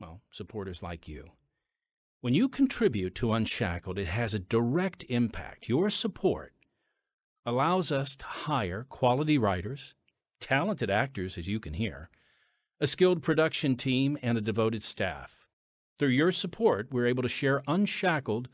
well, 0.00 0.22
supporters 0.30 0.82
like 0.82 1.06
you. 1.06 1.32
When 2.22 2.32
you 2.32 2.48
contribute 2.48 3.14
to 3.16 3.34
Unshackled, 3.34 3.98
it 3.98 4.08
has 4.08 4.32
a 4.32 4.38
direct 4.38 5.04
impact. 5.10 5.68
Your 5.68 5.90
support 5.90 6.54
allows 7.44 7.92
us 7.92 8.16
to 8.16 8.24
hire 8.24 8.86
quality 8.88 9.36
writers, 9.36 9.94
talented 10.40 10.90
actors, 10.90 11.36
as 11.36 11.46
you 11.46 11.60
can 11.60 11.74
hear, 11.74 12.08
a 12.80 12.86
skilled 12.86 13.22
production 13.22 13.76
team, 13.76 14.16
and 14.22 14.38
a 14.38 14.40
devoted 14.40 14.82
staff. 14.82 15.47
Through 15.98 16.10
your 16.10 16.32
support, 16.32 16.88
we're 16.92 17.06
able 17.06 17.22
to 17.22 17.28
share 17.28 17.62
Unshackled 17.66 18.48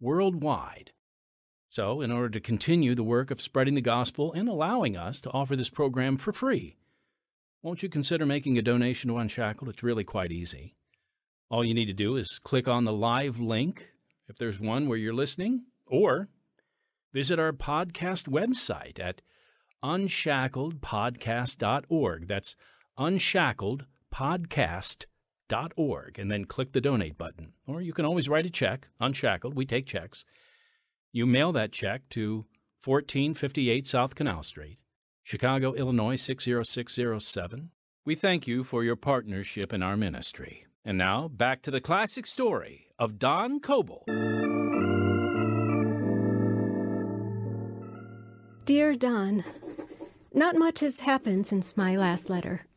worldwide. 0.00 0.92
So, 1.68 2.00
in 2.00 2.10
order 2.10 2.30
to 2.30 2.40
continue 2.40 2.94
the 2.94 3.04
work 3.04 3.30
of 3.30 3.42
spreading 3.42 3.74
the 3.74 3.80
gospel 3.80 4.32
and 4.32 4.48
allowing 4.48 4.96
us 4.96 5.20
to 5.20 5.30
offer 5.30 5.54
this 5.54 5.70
program 5.70 6.16
for 6.16 6.32
free, 6.32 6.76
won't 7.62 7.82
you 7.82 7.88
consider 7.88 8.26
making 8.26 8.58
a 8.58 8.62
donation 8.62 9.08
to 9.08 9.18
Unshackled? 9.18 9.68
It's 9.68 9.82
really 9.82 10.04
quite 10.04 10.32
easy. 10.32 10.74
All 11.50 11.64
you 11.64 11.74
need 11.74 11.86
to 11.86 11.92
do 11.92 12.16
is 12.16 12.40
click 12.42 12.66
on 12.66 12.84
the 12.84 12.92
live 12.92 13.38
link, 13.38 13.90
if 14.28 14.38
there's 14.38 14.58
one 14.58 14.88
where 14.88 14.98
you're 14.98 15.14
listening, 15.14 15.66
or 15.86 16.28
visit 17.12 17.38
our 17.38 17.52
podcast 17.52 18.28
website 18.28 18.98
at 18.98 19.20
unshackledpodcast.org. 19.84 22.26
That's 22.26 22.56
unshackledpodcast.org, 22.98 25.06
and 25.48 26.30
then 26.30 26.44
click 26.44 26.72
the 26.72 26.80
donate 26.80 27.18
button. 27.18 27.52
Or 27.66 27.80
you 27.80 27.92
can 27.92 28.04
always 28.04 28.28
write 28.28 28.46
a 28.46 28.50
check, 28.50 28.88
unshackled. 29.00 29.54
We 29.54 29.66
take 29.66 29.86
checks. 29.86 30.24
You 31.12 31.26
mail 31.26 31.52
that 31.52 31.72
check 31.72 32.08
to 32.10 32.44
1458 32.84 33.86
South 33.86 34.14
Canal 34.14 34.42
Street, 34.42 34.78
Chicago, 35.22 35.74
Illinois 35.74 36.16
60607. 36.16 37.70
We 38.04 38.14
thank 38.14 38.46
you 38.46 38.64
for 38.64 38.84
your 38.84 38.96
partnership 38.96 39.72
in 39.72 39.82
our 39.82 39.96
ministry. 39.96 40.64
And 40.84 40.96
now, 40.96 41.28
back 41.28 41.62
to 41.62 41.70
the 41.70 41.80
classic 41.80 42.26
story 42.26 42.86
of 42.98 43.18
Don 43.18 43.60
Coble. 43.60 44.04
Dear 48.64 48.94
Don, 48.94 49.44
not 50.32 50.56
much 50.56 50.80
has 50.80 51.00
happened 51.00 51.46
since 51.46 51.76
my 51.76 51.96
last 51.96 52.30
letter. 52.30 52.67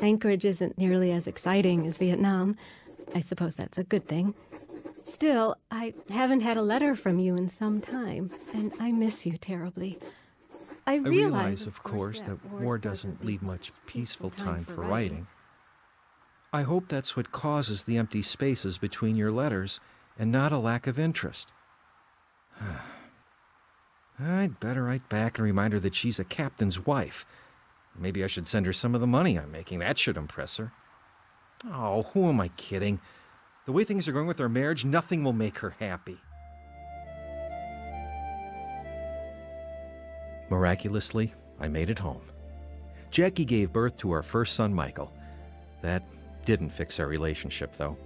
Anchorage 0.00 0.44
isn't 0.44 0.78
nearly 0.78 1.12
as 1.12 1.26
exciting 1.26 1.86
as 1.86 1.98
Vietnam. 1.98 2.54
I 3.14 3.20
suppose 3.20 3.54
that's 3.54 3.78
a 3.78 3.84
good 3.84 4.06
thing. 4.06 4.34
Still, 5.04 5.56
I 5.70 5.94
haven't 6.10 6.40
had 6.40 6.56
a 6.56 6.62
letter 6.62 6.94
from 6.94 7.18
you 7.18 7.36
in 7.36 7.48
some 7.48 7.80
time, 7.80 8.30
and 8.52 8.72
I 8.78 8.92
miss 8.92 9.26
you 9.26 9.38
terribly. 9.38 9.98
I, 10.86 10.94
I 10.94 10.96
realize, 10.96 11.10
realize, 11.10 11.66
of 11.66 11.82
course, 11.82 12.22
that 12.22 12.44
war 12.52 12.78
doesn't 12.78 13.24
leave 13.24 13.42
much 13.42 13.72
peaceful 13.86 14.30
time 14.30 14.64
for 14.64 14.82
writing. 14.82 15.26
I 16.52 16.62
hope 16.62 16.88
that's 16.88 17.16
what 17.16 17.32
causes 17.32 17.84
the 17.84 17.98
empty 17.98 18.22
spaces 18.22 18.78
between 18.78 19.16
your 19.16 19.30
letters 19.30 19.80
and 20.18 20.32
not 20.32 20.52
a 20.52 20.58
lack 20.58 20.86
of 20.86 20.98
interest. 20.98 21.52
I'd 24.20 24.58
better 24.58 24.84
write 24.84 25.08
back 25.08 25.38
and 25.38 25.44
remind 25.44 25.72
her 25.74 25.80
that 25.80 25.94
she's 25.94 26.18
a 26.18 26.24
captain's 26.24 26.84
wife. 26.84 27.24
Maybe 27.98 28.22
I 28.22 28.28
should 28.28 28.48
send 28.48 28.66
her 28.66 28.72
some 28.72 28.94
of 28.94 29.00
the 29.00 29.06
money 29.06 29.38
I'm 29.38 29.50
making. 29.50 29.80
That 29.80 29.98
should 29.98 30.16
impress 30.16 30.56
her. 30.56 30.72
Oh, 31.66 32.02
who 32.14 32.28
am 32.28 32.40
I 32.40 32.48
kidding? 32.48 33.00
The 33.66 33.72
way 33.72 33.84
things 33.84 34.08
are 34.08 34.12
going 34.12 34.26
with 34.26 34.40
our 34.40 34.48
marriage, 34.48 34.84
nothing 34.84 35.24
will 35.24 35.32
make 35.32 35.58
her 35.58 35.74
happy. 35.78 36.18
Miraculously, 40.50 41.32
I 41.60 41.68
made 41.68 41.90
it 41.90 41.98
home. 41.98 42.22
Jackie 43.10 43.44
gave 43.44 43.72
birth 43.72 43.96
to 43.98 44.12
our 44.12 44.22
first 44.22 44.54
son, 44.54 44.72
Michael. 44.72 45.12
That 45.82 46.02
didn't 46.44 46.70
fix 46.70 46.98
our 46.98 47.06
relationship, 47.06 47.76
though. 47.76 47.96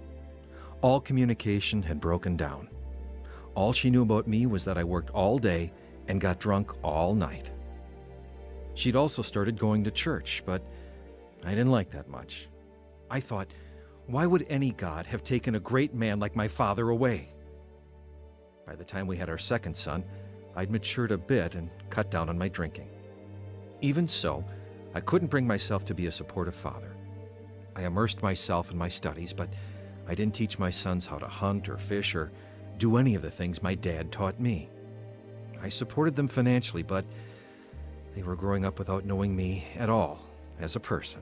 All 0.81 0.99
communication 0.99 1.81
had 1.81 2.01
broken 2.01 2.35
down. 2.35 2.67
All 3.55 3.71
she 3.71 3.89
knew 3.89 4.01
about 4.01 4.27
me 4.27 4.45
was 4.45 4.65
that 4.65 4.77
I 4.77 4.83
worked 4.83 5.11
all 5.11 5.37
day 5.37 5.71
and 6.09 6.19
got 6.19 6.39
drunk 6.39 6.73
all 6.83 7.15
night. 7.15 7.51
She'd 8.75 8.95
also 8.95 9.21
started 9.21 9.57
going 9.57 9.83
to 9.83 9.91
church, 9.91 10.43
but 10.45 10.63
I 11.45 11.51
didn't 11.51 11.71
like 11.71 11.91
that 11.91 12.09
much. 12.09 12.47
I 13.09 13.19
thought, 13.19 13.53
why 14.07 14.25
would 14.25 14.45
any 14.49 14.71
God 14.71 15.05
have 15.05 15.23
taken 15.23 15.55
a 15.55 15.59
great 15.59 15.93
man 15.93 16.19
like 16.19 16.35
my 16.35 16.47
father 16.47 16.89
away? 16.89 17.33
By 18.65 18.75
the 18.75 18.83
time 18.83 19.07
we 19.07 19.17
had 19.17 19.29
our 19.29 19.37
second 19.37 19.75
son, 19.75 20.03
I'd 20.55 20.71
matured 20.71 21.11
a 21.11 21.17
bit 21.17 21.55
and 21.55 21.69
cut 21.89 22.11
down 22.11 22.29
on 22.29 22.37
my 22.37 22.47
drinking. 22.47 22.89
Even 23.81 24.07
so, 24.07 24.43
I 24.93 25.01
couldn't 25.01 25.31
bring 25.31 25.47
myself 25.47 25.85
to 25.85 25.93
be 25.93 26.07
a 26.07 26.11
supportive 26.11 26.55
father. 26.55 26.95
I 27.75 27.83
immersed 27.83 28.21
myself 28.21 28.71
in 28.71 28.77
my 28.77 28.87
studies, 28.87 29.33
but 29.33 29.49
I 30.07 30.15
didn't 30.15 30.35
teach 30.35 30.59
my 30.59 30.69
sons 30.69 31.05
how 31.05 31.17
to 31.17 31.27
hunt 31.27 31.69
or 31.69 31.77
fish 31.77 32.15
or 32.15 32.31
do 32.77 32.97
any 32.97 33.15
of 33.15 33.21
the 33.21 33.31
things 33.31 33.63
my 33.63 33.75
dad 33.75 34.11
taught 34.11 34.39
me. 34.39 34.69
I 35.61 35.69
supported 35.69 36.15
them 36.15 36.27
financially, 36.27 36.83
but 36.83 37.05
they 38.15 38.23
were 38.23 38.35
growing 38.35 38.65
up 38.65 38.79
without 38.79 39.05
knowing 39.05 39.35
me 39.35 39.65
at 39.77 39.89
all 39.89 40.21
as 40.59 40.75
a 40.75 40.79
person. 40.79 41.21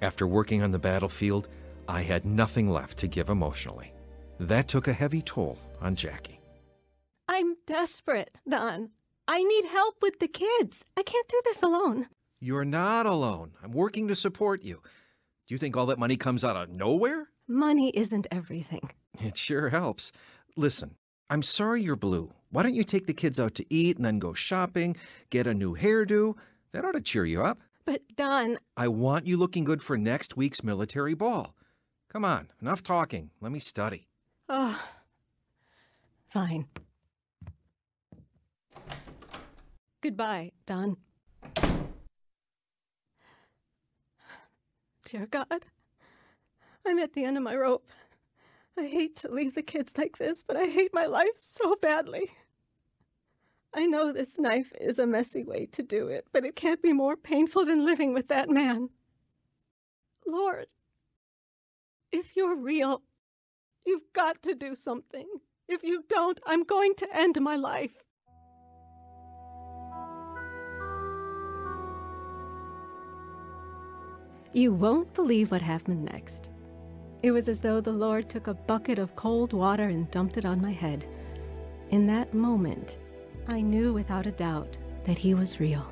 After 0.00 0.26
working 0.26 0.62
on 0.62 0.70
the 0.70 0.78
battlefield, 0.78 1.48
I 1.88 2.02
had 2.02 2.24
nothing 2.24 2.70
left 2.70 2.98
to 2.98 3.06
give 3.06 3.28
emotionally. 3.28 3.92
That 4.40 4.68
took 4.68 4.88
a 4.88 4.92
heavy 4.92 5.22
toll 5.22 5.58
on 5.80 5.94
Jackie. 5.94 6.40
I'm 7.28 7.56
desperate, 7.66 8.38
Don. 8.48 8.90
I 9.28 9.42
need 9.42 9.64
help 9.66 9.96
with 10.02 10.18
the 10.18 10.28
kids. 10.28 10.84
I 10.96 11.02
can't 11.02 11.28
do 11.28 11.40
this 11.44 11.62
alone. 11.62 12.08
You're 12.40 12.64
not 12.64 13.06
alone. 13.06 13.52
I'm 13.62 13.70
working 13.72 14.08
to 14.08 14.16
support 14.16 14.62
you. 14.64 14.80
Do 15.46 15.54
you 15.54 15.58
think 15.58 15.76
all 15.76 15.86
that 15.86 15.98
money 15.98 16.16
comes 16.16 16.42
out 16.42 16.56
of 16.56 16.70
nowhere? 16.70 17.28
Money 17.46 17.90
isn't 17.94 18.26
everything. 18.30 18.90
It 19.22 19.36
sure 19.36 19.68
helps. 19.68 20.10
Listen, 20.56 20.96
I'm 21.30 21.42
sorry 21.42 21.82
you're 21.82 21.96
blue. 21.96 22.32
Why 22.52 22.62
don't 22.62 22.74
you 22.74 22.84
take 22.84 23.06
the 23.06 23.14
kids 23.14 23.40
out 23.40 23.54
to 23.56 23.66
eat 23.70 23.96
and 23.96 24.04
then 24.04 24.18
go 24.18 24.34
shopping, 24.34 24.94
get 25.30 25.46
a 25.46 25.54
new 25.54 25.74
hairdo? 25.74 26.36
That 26.72 26.84
ought 26.84 26.92
to 26.92 27.00
cheer 27.00 27.24
you 27.24 27.42
up. 27.42 27.58
But, 27.86 28.02
Don, 28.14 28.58
I 28.76 28.88
want 28.88 29.26
you 29.26 29.38
looking 29.38 29.64
good 29.64 29.82
for 29.82 29.96
next 29.96 30.36
week's 30.36 30.62
military 30.62 31.14
ball. 31.14 31.54
Come 32.10 32.26
on, 32.26 32.48
enough 32.60 32.82
talking. 32.82 33.30
Let 33.40 33.52
me 33.52 33.58
study. 33.58 34.06
oh, 34.50 34.78
fine. 36.28 36.66
Goodbye, 40.02 40.52
Don. 40.66 40.98
Dear 45.06 45.26
God, 45.26 45.64
I'm 46.86 46.98
at 46.98 47.14
the 47.14 47.24
end 47.24 47.38
of 47.38 47.42
my 47.42 47.56
rope. 47.56 47.88
I 48.78 48.86
hate 48.86 49.16
to 49.16 49.30
leave 49.30 49.54
the 49.54 49.62
kids 49.62 49.96
like 49.96 50.18
this, 50.18 50.42
but 50.42 50.56
I 50.56 50.66
hate 50.66 50.92
my 50.92 51.06
life 51.06 51.36
so 51.36 51.76
badly. 51.80 52.30
I 53.74 53.86
know 53.86 54.12
this 54.12 54.38
knife 54.38 54.70
is 54.78 54.98
a 54.98 55.06
messy 55.06 55.44
way 55.44 55.66
to 55.72 55.82
do 55.82 56.08
it, 56.08 56.26
but 56.32 56.44
it 56.44 56.56
can't 56.56 56.82
be 56.82 56.92
more 56.92 57.16
painful 57.16 57.64
than 57.64 57.86
living 57.86 58.12
with 58.12 58.28
that 58.28 58.50
man. 58.50 58.90
Lord, 60.26 60.66
if 62.10 62.36
you're 62.36 62.56
real, 62.56 63.02
you've 63.86 64.12
got 64.12 64.42
to 64.42 64.54
do 64.54 64.74
something. 64.74 65.26
If 65.68 65.82
you 65.82 66.04
don't, 66.06 66.38
I'm 66.44 66.64
going 66.64 66.94
to 66.96 67.16
end 67.16 67.40
my 67.40 67.56
life. 67.56 67.94
You 74.52 74.74
won't 74.74 75.14
believe 75.14 75.50
what 75.50 75.62
happened 75.62 76.04
next. 76.04 76.50
It 77.22 77.30
was 77.30 77.48
as 77.48 77.58
though 77.60 77.80
the 77.80 77.92
Lord 77.92 78.28
took 78.28 78.48
a 78.48 78.54
bucket 78.54 78.98
of 78.98 79.16
cold 79.16 79.54
water 79.54 79.84
and 79.84 80.10
dumped 80.10 80.36
it 80.36 80.44
on 80.44 80.60
my 80.60 80.72
head. 80.72 81.06
In 81.88 82.06
that 82.08 82.34
moment, 82.34 82.98
I 83.48 83.60
knew 83.60 83.92
without 83.92 84.26
a 84.26 84.32
doubt 84.32 84.78
that 85.04 85.18
he 85.18 85.34
was 85.34 85.60
real. 85.60 85.86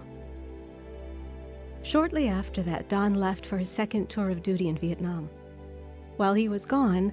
Shortly 1.82 2.28
after 2.28 2.62
that, 2.62 2.88
Don 2.88 3.14
left 3.14 3.46
for 3.46 3.58
his 3.58 3.68
second 3.68 4.08
tour 4.08 4.30
of 4.30 4.42
duty 4.42 4.68
in 4.68 4.76
Vietnam. 4.76 5.28
While 6.16 6.34
he 6.34 6.48
was 6.48 6.66
gone, 6.66 7.12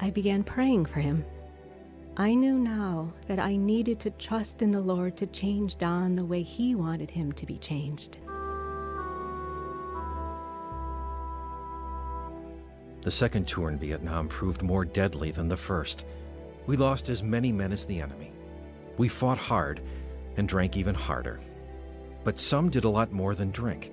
I 0.00 0.10
began 0.10 0.42
praying 0.42 0.86
for 0.86 1.00
him. 1.00 1.24
I 2.16 2.34
knew 2.34 2.58
now 2.58 3.12
that 3.26 3.38
I 3.38 3.56
needed 3.56 4.00
to 4.00 4.10
trust 4.10 4.62
in 4.62 4.70
the 4.70 4.80
Lord 4.80 5.16
to 5.18 5.26
change 5.26 5.76
Don 5.76 6.14
the 6.14 6.24
way 6.24 6.42
he 6.42 6.74
wanted 6.74 7.10
him 7.10 7.32
to 7.32 7.44
be 7.44 7.58
changed. 7.58 8.18
The 13.02 13.10
second 13.10 13.46
tour 13.46 13.68
in 13.68 13.78
Vietnam 13.78 14.28
proved 14.28 14.62
more 14.62 14.84
deadly 14.84 15.30
than 15.30 15.46
the 15.46 15.56
first. 15.56 16.06
We 16.66 16.76
lost 16.76 17.08
as 17.08 17.22
many 17.22 17.52
men 17.52 17.70
as 17.70 17.84
the 17.84 18.00
enemy. 18.00 18.32
We 18.96 19.08
fought 19.08 19.38
hard 19.38 19.80
and 20.36 20.48
drank 20.48 20.76
even 20.76 20.94
harder. 20.94 21.40
But 22.24 22.40
some 22.40 22.70
did 22.70 22.84
a 22.84 22.88
lot 22.88 23.12
more 23.12 23.34
than 23.34 23.50
drink. 23.50 23.92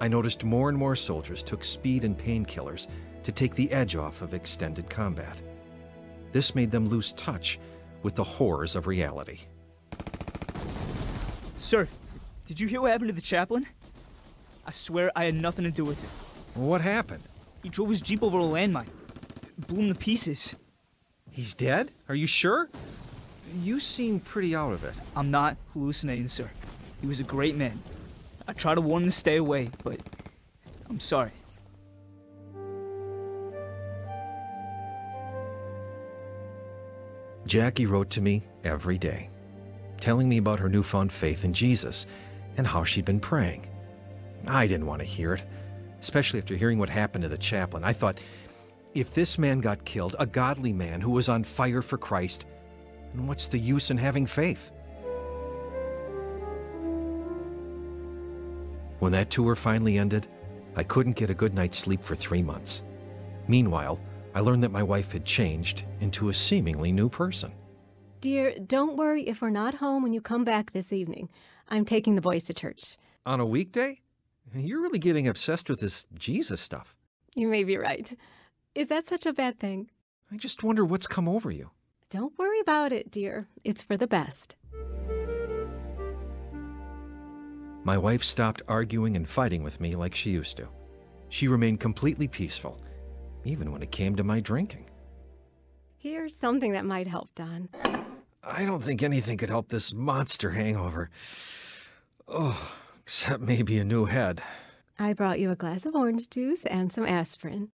I 0.00 0.08
noticed 0.08 0.44
more 0.44 0.68
and 0.68 0.76
more 0.76 0.96
soldiers 0.96 1.42
took 1.42 1.64
speed 1.64 2.04
and 2.04 2.18
painkillers 2.18 2.88
to 3.22 3.32
take 3.32 3.54
the 3.54 3.70
edge 3.72 3.96
off 3.96 4.22
of 4.22 4.34
extended 4.34 4.90
combat. 4.90 5.40
This 6.32 6.54
made 6.54 6.70
them 6.70 6.88
lose 6.88 7.12
touch 7.12 7.58
with 8.02 8.14
the 8.14 8.24
horrors 8.24 8.76
of 8.76 8.86
reality. 8.86 9.40
Sir, 11.56 11.88
did 12.46 12.60
you 12.60 12.68
hear 12.68 12.80
what 12.80 12.90
happened 12.90 13.08
to 13.08 13.14
the 13.14 13.22
chaplain? 13.22 13.66
I 14.66 14.72
swear 14.72 15.10
I 15.16 15.24
had 15.24 15.34
nothing 15.34 15.64
to 15.64 15.70
do 15.70 15.84
with 15.84 16.02
it. 16.02 16.58
What 16.58 16.80
happened? 16.80 17.22
He 17.62 17.68
drove 17.68 17.88
his 17.88 18.00
Jeep 18.00 18.22
over 18.22 18.38
a 18.38 18.42
landmine. 18.42 18.88
Blew 19.56 19.82
him 19.82 19.88
to 19.88 19.94
pieces. 19.94 20.56
He's 21.30 21.54
dead? 21.54 21.92
Are 22.08 22.14
you 22.14 22.26
sure? 22.26 22.68
You 23.62 23.78
seem 23.78 24.18
pretty 24.18 24.56
out 24.56 24.72
of 24.72 24.82
it. 24.82 24.94
I'm 25.14 25.30
not 25.30 25.56
hallucinating, 25.72 26.28
sir. 26.28 26.50
He 27.00 27.06
was 27.06 27.20
a 27.20 27.24
great 27.24 27.56
man. 27.56 27.80
I 28.48 28.52
tried 28.52 28.74
to 28.74 28.80
warn 28.80 29.04
him 29.04 29.08
to 29.10 29.12
stay 29.12 29.36
away, 29.36 29.70
but 29.84 30.00
I'm 30.90 30.98
sorry. 30.98 31.30
Jackie 37.46 37.86
wrote 37.86 38.10
to 38.10 38.20
me 38.20 38.42
every 38.64 38.98
day, 38.98 39.30
telling 40.00 40.28
me 40.28 40.38
about 40.38 40.58
her 40.58 40.68
newfound 40.68 41.12
faith 41.12 41.44
in 41.44 41.52
Jesus 41.52 42.06
and 42.56 42.66
how 42.66 42.84
she'd 42.84 43.04
been 43.04 43.20
praying. 43.20 43.68
I 44.46 44.66
didn't 44.66 44.86
want 44.86 45.00
to 45.00 45.06
hear 45.06 45.34
it, 45.34 45.42
especially 46.00 46.40
after 46.40 46.56
hearing 46.56 46.78
what 46.78 46.90
happened 46.90 47.22
to 47.22 47.28
the 47.28 47.38
chaplain. 47.38 47.84
I 47.84 47.92
thought, 47.92 48.18
if 48.94 49.14
this 49.14 49.38
man 49.38 49.60
got 49.60 49.84
killed, 49.84 50.16
a 50.18 50.26
godly 50.26 50.72
man 50.72 51.00
who 51.00 51.10
was 51.10 51.28
on 51.28 51.44
fire 51.44 51.82
for 51.82 51.98
Christ, 51.98 52.46
then 53.14 53.26
what's 53.26 53.46
the 53.46 53.58
use 53.58 53.90
in 53.90 53.96
having 53.96 54.26
faith? 54.26 54.70
When 58.98 59.12
that 59.12 59.30
tour 59.30 59.54
finally 59.54 59.98
ended, 59.98 60.26
I 60.76 60.82
couldn't 60.82 61.16
get 61.16 61.30
a 61.30 61.34
good 61.34 61.54
night's 61.54 61.78
sleep 61.78 62.02
for 62.02 62.14
three 62.14 62.42
months. 62.42 62.82
Meanwhile, 63.48 64.00
I 64.34 64.40
learned 64.40 64.62
that 64.62 64.72
my 64.72 64.82
wife 64.82 65.12
had 65.12 65.24
changed 65.24 65.84
into 66.00 66.28
a 66.28 66.34
seemingly 66.34 66.90
new 66.90 67.08
person. 67.08 67.52
Dear, 68.20 68.54
don't 68.58 68.96
worry 68.96 69.28
if 69.28 69.42
we're 69.42 69.50
not 69.50 69.74
home 69.74 70.02
when 70.02 70.12
you 70.12 70.20
come 70.20 70.44
back 70.44 70.72
this 70.72 70.92
evening. 70.92 71.28
I'm 71.68 71.84
taking 71.84 72.14
the 72.14 72.20
boys 72.20 72.44
to 72.44 72.54
church. 72.54 72.96
On 73.26 73.38
a 73.38 73.46
weekday? 73.46 74.00
You're 74.54 74.80
really 74.80 74.98
getting 74.98 75.28
obsessed 75.28 75.68
with 75.68 75.80
this 75.80 76.06
Jesus 76.18 76.60
stuff. 76.60 76.94
You 77.34 77.48
may 77.48 77.64
be 77.64 77.76
right. 77.76 78.16
Is 78.74 78.88
that 78.88 79.06
such 79.06 79.26
a 79.26 79.32
bad 79.32 79.58
thing? 79.58 79.90
I 80.32 80.36
just 80.36 80.64
wonder 80.64 80.84
what's 80.84 81.06
come 81.06 81.28
over 81.28 81.50
you. 81.50 81.70
Don't 82.14 82.38
worry 82.38 82.60
about 82.60 82.92
it, 82.92 83.10
dear. 83.10 83.48
It's 83.64 83.82
for 83.82 83.96
the 83.96 84.06
best. 84.06 84.54
My 87.82 87.98
wife 87.98 88.22
stopped 88.22 88.62
arguing 88.68 89.16
and 89.16 89.28
fighting 89.28 89.64
with 89.64 89.80
me 89.80 89.96
like 89.96 90.14
she 90.14 90.30
used 90.30 90.56
to. 90.58 90.68
She 91.28 91.48
remained 91.48 91.80
completely 91.80 92.28
peaceful, 92.28 92.78
even 93.44 93.72
when 93.72 93.82
it 93.82 93.90
came 93.90 94.14
to 94.14 94.22
my 94.22 94.38
drinking. 94.38 94.88
Here's 95.96 96.36
something 96.36 96.70
that 96.70 96.84
might 96.84 97.08
help, 97.08 97.30
Don. 97.34 97.68
I 98.44 98.64
don't 98.64 98.84
think 98.84 99.02
anything 99.02 99.36
could 99.36 99.50
help 99.50 99.68
this 99.68 99.92
monster 99.92 100.50
hangover. 100.50 101.10
Oh, 102.28 102.72
except 103.02 103.42
maybe 103.42 103.76
a 103.78 103.84
new 103.84 104.04
head. 104.04 104.40
I 105.00 105.14
brought 105.14 105.40
you 105.40 105.50
a 105.50 105.56
glass 105.56 105.84
of 105.84 105.96
orange 105.96 106.30
juice 106.30 106.64
and 106.64 106.92
some 106.92 107.06
aspirin. 107.06 107.72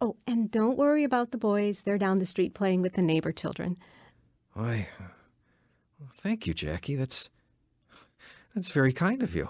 Oh, 0.00 0.16
and 0.26 0.50
don't 0.50 0.78
worry 0.78 1.04
about 1.04 1.30
the 1.30 1.36
boys. 1.38 1.80
They're 1.80 1.98
down 1.98 2.18
the 2.18 2.26
street 2.26 2.54
playing 2.54 2.80
with 2.80 2.94
the 2.94 3.02
neighbor 3.02 3.32
children. 3.32 3.76
Why, 4.54 4.88
thank 6.14 6.46
you, 6.46 6.54
Jackie. 6.54 6.96
That's 6.96 7.28
that's 8.54 8.70
very 8.70 8.92
kind 8.92 9.22
of 9.22 9.34
you. 9.34 9.48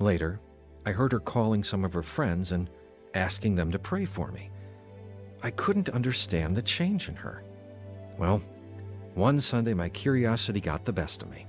Later, 0.00 0.40
I 0.84 0.90
heard 0.90 1.12
her 1.12 1.20
calling 1.20 1.62
some 1.62 1.84
of 1.84 1.92
her 1.92 2.02
friends 2.02 2.52
and 2.52 2.68
asking 3.14 3.54
them 3.54 3.70
to 3.70 3.78
pray 3.78 4.04
for 4.04 4.32
me. 4.32 4.50
I 5.42 5.50
couldn't 5.50 5.88
understand 5.90 6.56
the 6.56 6.62
change 6.62 7.08
in 7.08 7.14
her. 7.16 7.44
Well, 8.18 8.42
one 9.14 9.38
Sunday 9.40 9.74
my 9.74 9.88
curiosity 9.88 10.60
got 10.60 10.84
the 10.84 10.92
best 10.92 11.22
of 11.22 11.30
me. 11.30 11.46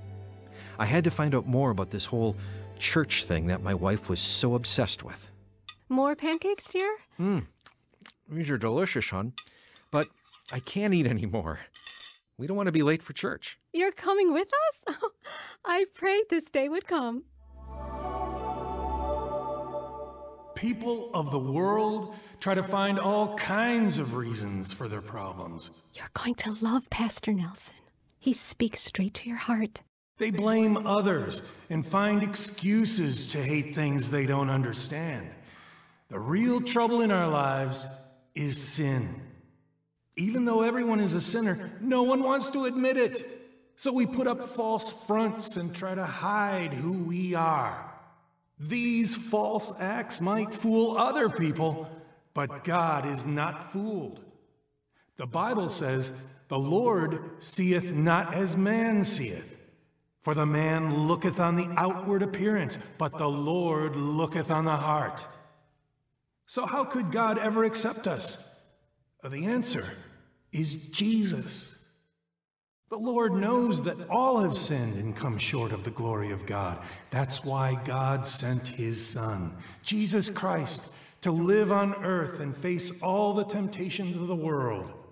I 0.78 0.84
had 0.84 1.04
to 1.04 1.10
find 1.10 1.34
out 1.34 1.46
more 1.46 1.70
about 1.70 1.90
this 1.90 2.04
whole 2.04 2.36
church 2.78 3.24
thing 3.24 3.46
that 3.46 3.62
my 3.62 3.74
wife 3.74 4.08
was 4.08 4.20
so 4.20 4.54
obsessed 4.54 5.02
with. 5.02 5.30
More 5.88 6.16
pancakes, 6.16 6.68
dear? 6.68 6.96
Mmm, 7.18 7.46
these 8.28 8.50
are 8.50 8.58
delicious, 8.58 9.10
hon. 9.10 9.32
But 9.90 10.08
I 10.52 10.60
can't 10.60 10.94
eat 10.94 11.06
any 11.06 11.26
more. 11.26 11.60
We 12.38 12.46
don't 12.46 12.56
want 12.56 12.66
to 12.66 12.72
be 12.72 12.82
late 12.82 13.02
for 13.02 13.12
church. 13.12 13.58
You're 13.72 13.92
coming 13.92 14.32
with 14.32 14.48
us? 14.68 14.96
I 15.64 15.86
prayed 15.94 16.24
this 16.28 16.50
day 16.50 16.68
would 16.68 16.86
come. 16.86 17.24
People 20.54 21.10
of 21.14 21.30
the 21.30 21.38
world 21.38 22.14
try 22.40 22.54
to 22.54 22.62
find 22.62 22.98
all 22.98 23.36
kinds 23.36 23.98
of 23.98 24.14
reasons 24.14 24.72
for 24.72 24.88
their 24.88 25.02
problems. 25.02 25.70
You're 25.94 26.10
going 26.14 26.34
to 26.36 26.56
love 26.62 26.88
Pastor 26.90 27.32
Nelson. 27.32 27.74
He 28.18 28.32
speaks 28.32 28.80
straight 28.80 29.14
to 29.14 29.28
your 29.28 29.38
heart. 29.38 29.82
They 30.18 30.30
blame 30.30 30.86
others 30.86 31.42
and 31.68 31.86
find 31.86 32.22
excuses 32.22 33.26
to 33.28 33.42
hate 33.42 33.74
things 33.74 34.10
they 34.10 34.26
don't 34.26 34.50
understand. 34.50 35.28
The 36.08 36.18
real 36.18 36.60
trouble 36.60 37.02
in 37.02 37.10
our 37.10 37.28
lives 37.28 37.86
is 38.34 38.60
sin. 38.60 39.20
Even 40.16 40.46
though 40.46 40.62
everyone 40.62 41.00
is 41.00 41.14
a 41.14 41.20
sinner, 41.20 41.70
no 41.80 42.02
one 42.02 42.22
wants 42.22 42.48
to 42.50 42.64
admit 42.64 42.96
it. 42.96 43.42
So 43.76 43.92
we 43.92 44.06
put 44.06 44.26
up 44.26 44.46
false 44.46 44.90
fronts 45.06 45.56
and 45.56 45.74
try 45.74 45.94
to 45.94 46.06
hide 46.06 46.72
who 46.72 46.92
we 46.92 47.34
are. 47.34 47.92
These 48.58 49.16
false 49.16 49.78
acts 49.78 50.22
might 50.22 50.54
fool 50.54 50.96
other 50.96 51.28
people, 51.28 51.90
but 52.32 52.64
God 52.64 53.06
is 53.06 53.26
not 53.26 53.70
fooled. 53.70 54.20
The 55.18 55.26
Bible 55.26 55.68
says, 55.68 56.10
The 56.48 56.58
Lord 56.58 57.20
seeth 57.40 57.92
not 57.92 58.32
as 58.32 58.56
man 58.56 59.04
seeth. 59.04 59.55
For 60.26 60.34
the 60.34 60.44
man 60.44 61.06
looketh 61.06 61.38
on 61.38 61.54
the 61.54 61.72
outward 61.76 62.20
appearance, 62.20 62.78
but 62.98 63.16
the 63.16 63.28
Lord 63.28 63.94
looketh 63.94 64.50
on 64.50 64.64
the 64.64 64.74
heart. 64.74 65.24
So, 66.46 66.66
how 66.66 66.82
could 66.82 67.12
God 67.12 67.38
ever 67.38 67.62
accept 67.62 68.08
us? 68.08 68.60
The 69.22 69.46
answer 69.46 69.88
is 70.50 70.88
Jesus. 70.88 71.78
The 72.90 72.98
Lord 72.98 73.34
knows 73.34 73.82
that 73.82 74.08
all 74.10 74.40
have 74.40 74.56
sinned 74.56 74.96
and 74.96 75.14
come 75.14 75.38
short 75.38 75.70
of 75.70 75.84
the 75.84 75.92
glory 75.92 76.32
of 76.32 76.44
God. 76.44 76.82
That's 77.12 77.44
why 77.44 77.80
God 77.84 78.26
sent 78.26 78.66
his 78.66 79.06
Son, 79.06 79.56
Jesus 79.84 80.28
Christ, 80.28 80.92
to 81.20 81.30
live 81.30 81.70
on 81.70 82.04
earth 82.04 82.40
and 82.40 82.56
face 82.56 83.00
all 83.00 83.32
the 83.32 83.44
temptations 83.44 84.16
of 84.16 84.26
the 84.26 84.34
world. 84.34 85.05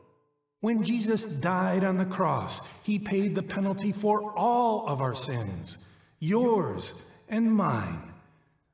When 0.65 0.83
Jesus 0.83 1.27
died 1.27 1.85
on 1.85 1.99
the 1.99 2.07
cross, 2.07 2.63
he 2.85 2.99
paid 2.99 3.35
the 3.35 3.43
penalty 3.43 3.93
for 3.93 4.33
all 4.33 4.87
of 4.87 5.03
our 5.03 5.15
sins, 5.15 5.77
yours 6.21 6.95
and 7.29 7.55
mine, 7.55 8.15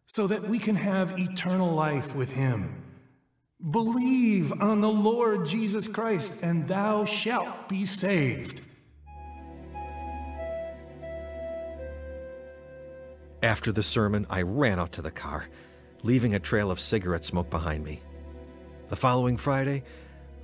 so 0.06 0.28
that 0.28 0.48
we 0.48 0.60
can 0.60 0.76
have 0.76 1.18
eternal 1.18 1.74
life 1.74 2.14
with 2.14 2.30
him. 2.30 2.84
Believe 3.72 4.52
on 4.62 4.80
the 4.80 4.88
Lord 4.88 5.44
Jesus 5.44 5.88
Christ, 5.88 6.44
and 6.44 6.68
thou 6.68 7.06
shalt 7.06 7.68
be 7.68 7.84
saved. 7.84 8.60
After 13.42 13.72
the 13.72 13.82
sermon, 13.82 14.28
I 14.30 14.42
ran 14.42 14.78
out 14.78 14.92
to 14.92 15.02
the 15.02 15.10
car, 15.10 15.48
leaving 16.04 16.34
a 16.34 16.38
trail 16.38 16.70
of 16.70 16.78
cigarette 16.78 17.24
smoke 17.24 17.50
behind 17.50 17.82
me. 17.82 18.00
The 18.86 18.94
following 18.94 19.36
Friday, 19.36 19.82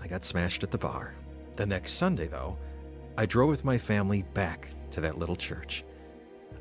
I 0.00 0.08
got 0.08 0.24
smashed 0.24 0.64
at 0.64 0.72
the 0.72 0.78
bar. 0.78 1.14
The 1.56 1.66
next 1.66 1.92
Sunday, 1.92 2.26
though, 2.26 2.58
I 3.16 3.24
drove 3.24 3.48
with 3.48 3.64
my 3.64 3.78
family 3.78 4.22
back 4.34 4.68
to 4.90 5.00
that 5.00 5.18
little 5.18 5.36
church. 5.36 5.84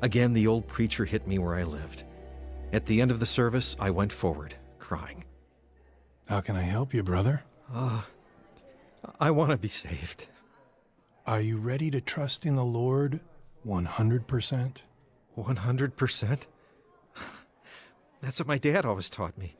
Again, 0.02 0.32
the 0.32 0.46
old 0.46 0.66
preacher 0.66 1.04
hit 1.04 1.26
me 1.26 1.38
where 1.38 1.54
I 1.54 1.64
lived. 1.64 2.04
At 2.72 2.86
the 2.86 3.00
end 3.00 3.10
of 3.10 3.20
the 3.20 3.26
service, 3.26 3.76
I 3.78 3.90
went 3.90 4.12
forward, 4.12 4.54
crying. 4.78 5.24
How 6.26 6.40
can 6.40 6.56
I 6.56 6.62
help 6.62 6.94
you, 6.94 7.02
brother? 7.02 7.44
Uh, 7.72 8.02
I 9.20 9.30
want 9.30 9.50
to 9.50 9.58
be 9.58 9.68
saved. 9.68 10.28
Are 11.26 11.40
you 11.40 11.58
ready 11.58 11.90
to 11.90 12.00
trust 12.00 12.46
in 12.46 12.56
the 12.56 12.64
Lord 12.64 13.20
100%? 13.66 14.76
100%? 15.36 16.46
That's 18.22 18.40
what 18.40 18.48
my 18.48 18.58
dad 18.58 18.84
always 18.84 19.10
taught 19.10 19.36
me. 19.36 19.56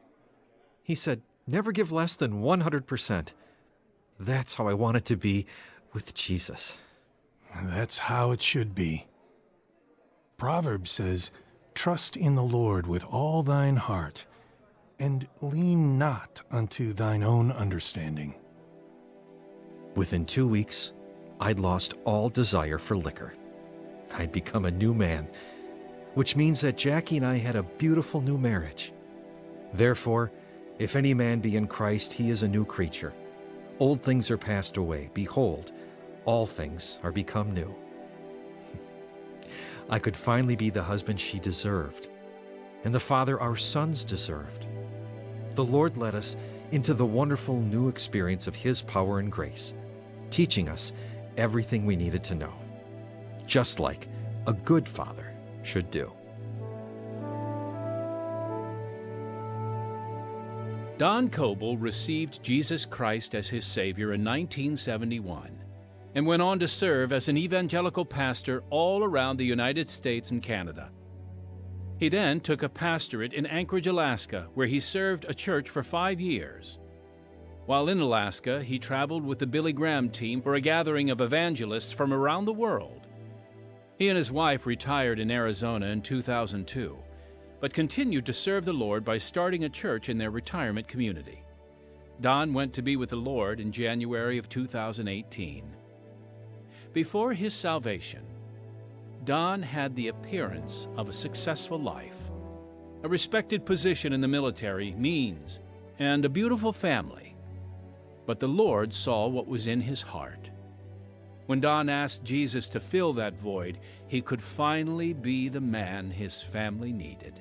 He 0.82 0.94
said, 0.94 1.22
never 1.46 1.72
give 1.72 1.92
less 1.92 2.16
than 2.16 2.42
100%. 2.42 3.28
That's 4.18 4.54
how 4.54 4.68
I 4.68 4.74
want 4.74 4.96
it 4.96 5.04
to 5.06 5.16
be 5.16 5.46
with 5.92 6.14
Jesus. 6.14 6.76
That's 7.62 7.98
how 7.98 8.32
it 8.32 8.42
should 8.42 8.74
be. 8.74 9.06
Proverbs 10.36 10.90
says, 10.90 11.30
Trust 11.74 12.16
in 12.16 12.34
the 12.34 12.42
Lord 12.42 12.86
with 12.86 13.04
all 13.04 13.42
thine 13.42 13.76
heart, 13.76 14.26
and 14.98 15.26
lean 15.40 15.98
not 15.98 16.42
unto 16.50 16.92
thine 16.92 17.22
own 17.22 17.52
understanding. 17.52 18.34
Within 19.94 20.24
two 20.24 20.46
weeks, 20.46 20.92
I'd 21.40 21.58
lost 21.58 21.94
all 22.04 22.28
desire 22.28 22.78
for 22.78 22.96
liquor. 22.96 23.34
I'd 24.14 24.32
become 24.32 24.64
a 24.64 24.70
new 24.70 24.94
man 24.94 25.28
which 26.16 26.34
means 26.34 26.62
that 26.62 26.78
Jackie 26.78 27.18
and 27.18 27.26
I 27.26 27.36
had 27.36 27.56
a 27.56 27.62
beautiful 27.62 28.22
new 28.22 28.38
marriage. 28.38 28.90
Therefore, 29.74 30.32
if 30.78 30.96
any 30.96 31.12
man 31.12 31.40
be 31.40 31.56
in 31.56 31.66
Christ, 31.66 32.10
he 32.10 32.30
is 32.30 32.42
a 32.42 32.48
new 32.48 32.64
creature. 32.64 33.12
Old 33.78 34.00
things 34.00 34.30
are 34.30 34.38
passed 34.38 34.78
away. 34.78 35.10
Behold, 35.12 35.72
all 36.24 36.46
things 36.46 36.98
are 37.02 37.12
become 37.12 37.52
new. 37.52 37.74
I 39.90 39.98
could 39.98 40.16
finally 40.16 40.56
be 40.56 40.70
the 40.70 40.82
husband 40.82 41.20
she 41.20 41.38
deserved, 41.38 42.08
and 42.84 42.94
the 42.94 43.00
father 43.00 43.38
our 43.38 43.54
sons 43.54 44.02
deserved. 44.02 44.66
The 45.56 45.64
Lord 45.64 45.98
led 45.98 46.14
us 46.14 46.36
into 46.70 46.94
the 46.94 47.04
wonderful 47.04 47.60
new 47.60 47.88
experience 47.88 48.46
of 48.46 48.54
His 48.54 48.80
power 48.80 49.18
and 49.18 49.30
grace, 49.30 49.74
teaching 50.30 50.70
us 50.70 50.92
everything 51.36 51.84
we 51.84 51.96
needed 51.96 52.24
to 52.24 52.34
know, 52.34 52.54
just 53.46 53.78
like 53.78 54.08
a 54.46 54.54
good 54.54 54.88
father 54.88 55.34
should 55.62 55.90
do. 55.90 56.15
Don 60.98 61.28
Coble 61.28 61.76
received 61.76 62.42
Jesus 62.42 62.86
Christ 62.86 63.34
as 63.34 63.48
his 63.48 63.66
Savior 63.66 64.14
in 64.14 64.24
1971 64.24 65.58
and 66.14 66.26
went 66.26 66.40
on 66.40 66.58
to 66.58 66.66
serve 66.66 67.12
as 67.12 67.28
an 67.28 67.36
evangelical 67.36 68.06
pastor 68.06 68.62
all 68.70 69.04
around 69.04 69.36
the 69.36 69.44
United 69.44 69.90
States 69.90 70.30
and 70.30 70.42
Canada. 70.42 70.90
He 71.98 72.08
then 72.08 72.40
took 72.40 72.62
a 72.62 72.68
pastorate 72.70 73.34
in 73.34 73.44
Anchorage, 73.44 73.86
Alaska, 73.86 74.48
where 74.54 74.66
he 74.66 74.80
served 74.80 75.26
a 75.28 75.34
church 75.34 75.68
for 75.68 75.82
five 75.82 76.18
years. 76.18 76.78
While 77.66 77.90
in 77.90 78.00
Alaska, 78.00 78.62
he 78.62 78.78
traveled 78.78 79.24
with 79.24 79.38
the 79.38 79.46
Billy 79.46 79.74
Graham 79.74 80.08
team 80.08 80.40
for 80.40 80.54
a 80.54 80.60
gathering 80.62 81.10
of 81.10 81.20
evangelists 81.20 81.92
from 81.92 82.14
around 82.14 82.46
the 82.46 82.52
world. 82.54 83.06
He 83.98 84.08
and 84.08 84.16
his 84.16 84.32
wife 84.32 84.64
retired 84.64 85.18
in 85.18 85.30
Arizona 85.30 85.86
in 85.86 86.00
2002, 86.00 86.96
but 87.60 87.72
continued 87.72 88.26
to 88.26 88.32
serve 88.32 88.64
the 88.64 88.72
Lord 88.72 89.04
by 89.04 89.18
starting 89.18 89.64
a 89.64 89.68
church 89.68 90.08
in 90.08 90.18
their 90.18 90.30
retirement 90.30 90.88
community. 90.88 91.42
Don 92.20 92.54
went 92.54 92.72
to 92.74 92.82
be 92.82 92.96
with 92.96 93.10
the 93.10 93.16
Lord 93.16 93.60
in 93.60 93.72
January 93.72 94.38
of 94.38 94.48
2018. 94.48 95.76
Before 96.92 97.32
his 97.34 97.54
salvation, 97.54 98.22
Don 99.24 99.62
had 99.62 99.94
the 99.94 100.08
appearance 100.08 100.88
of 100.96 101.08
a 101.08 101.12
successful 101.12 101.78
life, 101.78 102.30
a 103.02 103.08
respected 103.08 103.66
position 103.66 104.12
in 104.12 104.20
the 104.20 104.28
military, 104.28 104.92
means, 104.92 105.60
and 105.98 106.24
a 106.24 106.30
beautiful 106.30 106.72
family. 106.72 107.34
But 108.24 108.40
the 108.40 108.48
Lord 108.48 108.94
saw 108.94 109.26
what 109.26 109.46
was 109.46 109.66
in 109.66 109.80
his 109.80 110.02
heart. 110.02 110.50
When 111.46 111.60
Don 111.60 111.88
asked 111.88 112.24
Jesus 112.24 112.68
to 112.70 112.80
fill 112.80 113.12
that 113.14 113.38
void, 113.38 113.78
he 114.08 114.20
could 114.20 114.42
finally 114.42 115.12
be 115.12 115.48
the 115.48 115.60
man 115.60 116.10
his 116.10 116.42
family 116.42 116.92
needed. 116.92 117.40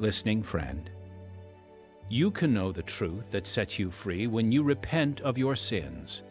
Listening 0.00 0.44
friend, 0.44 0.88
you 2.08 2.30
can 2.30 2.54
know 2.54 2.70
the 2.70 2.84
truth 2.84 3.30
that 3.30 3.48
sets 3.48 3.80
you 3.80 3.90
free 3.90 4.28
when 4.28 4.52
you 4.52 4.62
repent 4.62 5.20
of 5.22 5.36
your 5.36 5.56
sins 5.56 6.22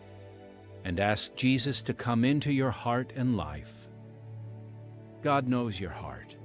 and 0.85 1.01
ask 1.01 1.35
Jesus 1.35 1.81
to 1.81 1.93
come 1.93 2.23
into 2.23 2.53
your 2.53 2.71
heart 2.71 3.11
and 3.17 3.35
life. 3.35 3.89
God 5.21 5.49
knows 5.49 5.81
your 5.81 5.91
heart, 5.91 6.37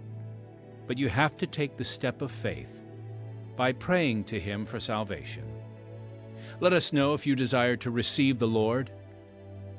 but 0.89 0.99
you 0.99 1.09
have 1.09 1.37
to 1.37 1.47
take 1.47 1.77
the 1.77 1.85
step 1.85 2.23
of 2.23 2.33
faith 2.33 2.85
by 3.57 3.71
praying 3.71 4.25
to 4.25 4.41
Him 4.41 4.67
for 4.67 4.81
salvation. 4.81 5.45
Let 6.59 6.73
us 6.73 6.93
know 6.93 7.15
if 7.15 7.25
you 7.25 7.37
desire 7.37 7.77
to 7.77 7.93
receive 7.93 8.41
the 8.41 8.49
Lord 8.49 8.91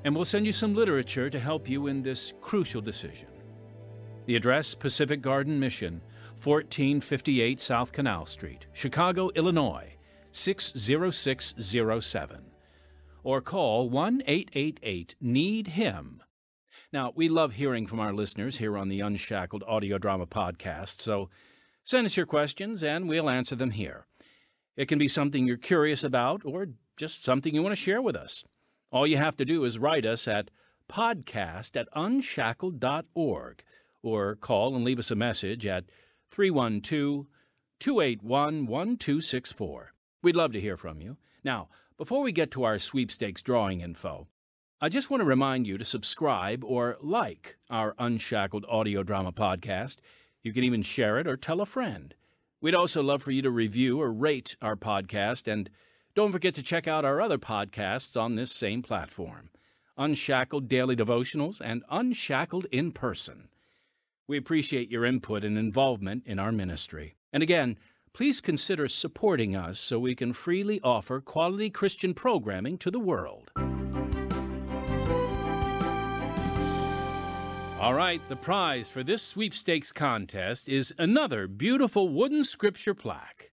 and 0.06 0.16
we'll 0.16 0.24
send 0.24 0.46
you 0.46 0.54
some 0.54 0.74
literature 0.74 1.30
to 1.30 1.40
help 1.40 1.68
you 1.68 1.88
in 1.88 2.04
this 2.04 2.32
crucial 2.40 2.82
decision. 2.82 3.28
The 4.28 4.38
address 4.38 4.74
Pacific 4.74 5.22
Garden 5.22 5.60
Mission, 5.60 6.02
1458 6.44 7.62
South 7.62 7.94
Canal 7.94 8.26
Street, 8.26 8.68
Chicago, 8.74 9.30
Illinois, 9.34 9.94
60607. 10.34 12.42
Or 13.24 13.40
call 13.40 13.90
1 13.90 14.24
888 14.28 15.16
Need 15.22 15.68
Him. 15.68 16.22
Now, 16.92 17.14
we 17.16 17.30
love 17.30 17.54
hearing 17.54 17.88
from 17.88 18.02
our 18.02 18.12
listeners 18.12 18.58
here 18.58 18.78
on 18.78 18.90
the 18.90 19.00
Unshackled 19.00 19.64
Audio 19.66 19.98
Drama 19.98 20.28
Podcast, 20.28 21.02
so 21.02 21.30
send 21.86 22.06
us 22.06 22.18
your 22.18 22.26
questions 22.26 22.84
and 22.84 23.08
we'll 23.08 23.30
answer 23.30 23.56
them 23.56 23.72
here. 23.72 24.06
It 24.76 24.88
can 24.88 25.00
be 25.00 25.08
something 25.08 25.48
you're 25.48 25.56
curious 25.56 26.04
about 26.04 26.42
or 26.44 26.68
just 26.98 27.24
something 27.24 27.56
you 27.56 27.64
want 27.64 27.72
to 27.72 27.82
share 27.82 28.02
with 28.02 28.18
us. 28.18 28.44
All 28.92 29.08
you 29.08 29.16
have 29.16 29.38
to 29.38 29.46
do 29.46 29.64
is 29.64 29.80
write 29.80 30.06
us 30.06 30.28
at 30.28 30.52
podcast 30.90 31.80
at 31.80 31.88
unshackled.org 31.96 33.64
or 34.02 34.36
call 34.36 34.76
and 34.76 34.84
leave 34.84 35.00
us 35.00 35.10
a 35.10 35.16
message 35.16 35.66
at 35.66 35.86
312 36.34 37.28
281 37.80 38.66
1264. 38.66 39.94
We'd 40.24 40.36
love 40.36 40.52
to 40.54 40.62
hear 40.62 40.76
from 40.78 41.00
you. 41.00 41.18
Now, 41.44 41.70
before 41.96 42.24
we 42.24 42.32
get 42.32 42.50
to 42.52 42.64
our 42.64 42.80
sweepstakes 42.80 43.44
drawing 43.44 43.82
info, 43.82 44.28
I 44.82 44.90
just 44.90 45.12
want 45.12 45.22
to 45.22 45.26
remind 45.26 45.68
you 45.68 45.78
to 45.78 45.86
subscribe 45.86 46.64
or 46.64 46.98
like 47.02 47.58
our 47.70 47.94
Unshackled 48.00 48.66
audio 48.68 49.04
drama 49.04 49.32
podcast. 49.32 49.98
You 50.42 50.54
can 50.54 50.64
even 50.64 50.82
share 50.82 51.20
it 51.20 51.28
or 51.28 51.38
tell 51.38 51.62
a 51.62 51.68
friend. 51.68 52.16
We'd 52.60 52.74
also 52.74 53.04
love 53.04 53.22
for 53.22 53.30
you 53.30 53.44
to 53.44 53.52
review 53.52 54.02
or 54.02 54.12
rate 54.12 54.56
our 54.60 54.76
podcast 54.76 55.48
and 55.48 55.70
don't 56.16 56.32
forget 56.32 56.56
to 56.56 56.64
check 56.64 56.88
out 56.88 57.06
our 57.06 57.22
other 57.22 57.38
podcasts 57.38 58.20
on 58.20 58.36
this 58.36 58.52
same 58.52 58.82
platform 58.82 59.52
Unshackled 60.00 60.68
Daily 60.68 60.96
Devotionals 60.96 61.62
and 61.64 61.84
Unshackled 61.92 62.66
in 62.72 62.92
Person. 62.92 63.50
We 64.28 64.38
appreciate 64.38 64.90
your 64.90 65.06
input 65.06 65.44
and 65.44 65.58
involvement 65.58 66.24
in 66.26 66.40
our 66.40 66.52
ministry. 66.52 67.16
And 67.34 67.44
again, 67.44 67.78
please 68.14 68.40
consider 68.40 68.88
supporting 68.88 69.56
us 69.56 69.80
so 69.80 70.00
we 70.00 70.16
can 70.16 70.34
freely 70.34 70.80
offer 70.82 71.20
quality 71.20 71.70
Christian 71.70 72.14
programming 72.14 72.78
to 72.78 72.92
the 72.92 73.00
world. 73.00 73.52
All 77.84 77.94
right, 77.94 78.22
the 78.30 78.38
prize 78.38 78.90
for 78.90 79.04
this 79.04 79.22
sweepstakes 79.22 79.92
contest 79.92 80.70
is 80.70 80.94
another 80.98 81.48
beautiful 81.48 82.08
wooden 82.08 82.46
scripture 82.46 82.94
plaque. 82.94 83.52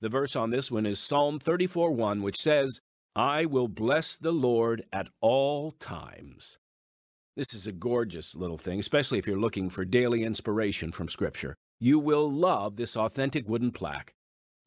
The 0.00 0.08
verse 0.08 0.34
on 0.34 0.50
this 0.50 0.72
one 0.72 0.86
is 0.86 0.98
Psalm 0.98 1.38
34 1.38 1.92
1, 1.92 2.20
which 2.20 2.42
says, 2.42 2.80
I 3.14 3.46
will 3.46 3.68
bless 3.68 4.16
the 4.16 4.32
Lord 4.32 4.82
at 4.92 5.06
all 5.20 5.70
times. 5.70 6.58
This 7.36 7.52
is 7.52 7.66
a 7.66 7.72
gorgeous 7.72 8.36
little 8.36 8.58
thing, 8.58 8.78
especially 8.78 9.18
if 9.18 9.26
you're 9.26 9.36
looking 9.36 9.68
for 9.68 9.84
daily 9.84 10.22
inspiration 10.22 10.92
from 10.92 11.08
Scripture. 11.08 11.56
You 11.80 11.98
will 11.98 12.30
love 12.30 12.76
this 12.76 12.96
authentic 12.96 13.48
wooden 13.48 13.72
plaque. 13.72 14.14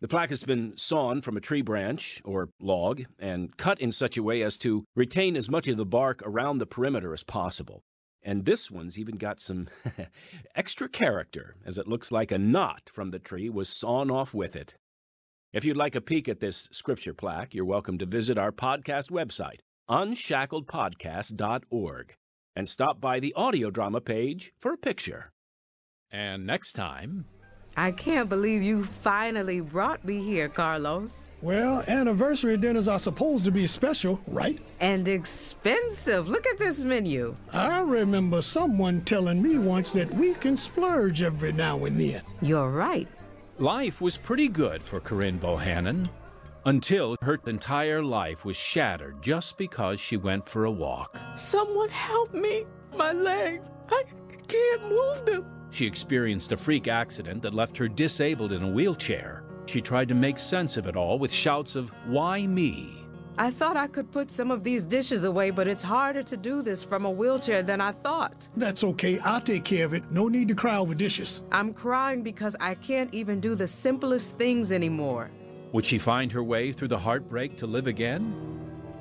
The 0.01 0.09
plaque 0.09 0.31
has 0.31 0.43
been 0.43 0.73
sawn 0.75 1.21
from 1.21 1.37
a 1.37 1.41
tree 1.41 1.61
branch 1.61 2.21
or 2.25 2.49
log 2.59 3.03
and 3.17 3.55
cut 3.55 3.79
in 3.79 3.93
such 3.93 4.17
a 4.17 4.23
way 4.23 4.41
as 4.41 4.57
to 4.57 4.83
retain 4.97 5.37
as 5.37 5.49
much 5.49 5.69
of 5.69 5.77
the 5.77 5.85
bark 5.85 6.21
around 6.25 6.57
the 6.57 6.65
perimeter 6.65 7.13
as 7.13 7.23
possible. 7.23 7.83
And 8.21 8.43
this 8.43 8.69
one's 8.69 8.99
even 8.99 9.15
got 9.15 9.39
some 9.39 9.69
extra 10.53 10.89
character, 10.89 11.55
as 11.65 11.77
it 11.77 11.87
looks 11.87 12.11
like 12.11 12.33
a 12.33 12.37
knot 12.37 12.89
from 12.91 13.11
the 13.11 13.19
tree 13.19 13.47
was 13.47 13.69
sawn 13.69 14.11
off 14.11 14.33
with 14.33 14.57
it. 14.57 14.75
If 15.53 15.63
you'd 15.63 15.77
like 15.77 15.95
a 15.95 16.01
peek 16.01 16.27
at 16.27 16.41
this 16.41 16.67
scripture 16.73 17.13
plaque, 17.13 17.55
you're 17.55 17.63
welcome 17.63 17.97
to 17.99 18.05
visit 18.05 18.37
our 18.37 18.51
podcast 18.51 19.09
website, 19.09 19.59
unshackledpodcast.org, 19.89 22.13
and 22.57 22.67
stop 22.67 22.99
by 22.99 23.19
the 23.19 23.31
audio 23.35 23.69
drama 23.69 24.01
page 24.01 24.51
for 24.57 24.73
a 24.73 24.77
picture. 24.77 25.31
And 26.11 26.47
next 26.47 26.73
time. 26.73 27.25
I 27.77 27.91
can't 27.91 28.27
believe 28.27 28.63
you 28.63 28.83
finally 28.83 29.61
brought 29.61 30.03
me 30.03 30.23
here, 30.23 30.49
Carlos. 30.49 31.27
Well, 31.43 31.83
anniversary 31.87 32.57
dinners 32.57 32.87
are 32.87 32.97
supposed 32.97 33.45
to 33.45 33.51
be 33.51 33.67
special, 33.67 34.19
right? 34.25 34.59
And 34.79 35.07
expensive. 35.07 36.27
Look 36.27 36.47
at 36.47 36.57
this 36.57 36.83
menu. 36.83 37.35
I 37.53 37.81
remember 37.81 38.41
someone 38.41 39.01
telling 39.01 39.39
me 39.39 39.59
once 39.59 39.91
that 39.91 40.11
we 40.11 40.33
can 40.33 40.57
splurge 40.57 41.21
every 41.21 41.53
now 41.53 41.85
and 41.85 42.01
then. 42.01 42.23
You're 42.41 42.71
right. 42.71 43.07
Life 43.59 44.01
was 44.01 44.17
pretty 44.17 44.47
good 44.47 44.81
for 44.81 44.99
Corinne 44.99 45.39
Bohannon 45.39 46.09
until 46.67 47.15
her 47.21 47.39
entire 47.47 48.03
life 48.03 48.43
was 48.43 48.57
shattered 48.57 49.21
just 49.21 49.57
because 49.57 50.01
she 50.01 50.17
went 50.17 50.47
for 50.47 50.65
a 50.65 50.71
walk. 50.71 51.17
Someone 51.35 51.87
help 51.87 52.33
me! 52.33 52.65
My 52.93 53.13
legs! 53.13 53.71
I 53.89 54.03
can't 54.47 54.89
move 54.89 55.25
them! 55.25 55.45
She 55.69 55.85
experienced 55.85 56.51
a 56.51 56.57
freak 56.57 56.89
accident 56.89 57.41
that 57.41 57.53
left 57.53 57.77
her 57.77 57.87
disabled 57.87 58.51
in 58.51 58.63
a 58.63 58.67
wheelchair. 58.67 59.43
She 59.65 59.79
tried 59.79 60.09
to 60.09 60.13
make 60.13 60.37
sense 60.37 60.75
of 60.75 60.87
it 60.87 60.97
all 60.97 61.17
with 61.17 61.31
shouts 61.31 61.77
of, 61.77 61.89
Why 62.05 62.45
me? 62.45 63.05
I 63.37 63.49
thought 63.49 63.77
I 63.77 63.87
could 63.87 64.11
put 64.11 64.29
some 64.29 64.51
of 64.51 64.63
these 64.63 64.83
dishes 64.83 65.23
away, 65.23 65.51
but 65.51 65.67
it's 65.69 65.83
harder 65.83 66.23
to 66.23 66.35
do 66.35 66.61
this 66.61 66.83
from 66.83 67.05
a 67.05 67.11
wheelchair 67.11 67.63
than 67.63 67.79
I 67.79 67.93
thought. 67.93 68.49
That's 68.57 68.83
okay. 68.83 69.19
I'll 69.19 69.39
take 69.39 69.63
care 69.63 69.85
of 69.85 69.93
it. 69.93 70.03
No 70.11 70.27
need 70.27 70.49
to 70.49 70.55
cry 70.55 70.77
over 70.77 70.95
dishes. 70.95 71.43
I'm 71.51 71.73
crying 71.73 72.23
because 72.23 72.57
I 72.59 72.75
can't 72.75 73.13
even 73.13 73.39
do 73.39 73.55
the 73.55 73.67
simplest 73.67 74.37
things 74.37 74.73
anymore. 74.73 75.29
Would 75.73 75.85
she 75.85 75.97
find 75.97 76.31
her 76.31 76.43
way 76.43 76.71
through 76.71 76.87
the 76.87 76.97
heartbreak 76.97 77.57
to 77.57 77.67
live 77.67 77.87
again? 77.87 78.33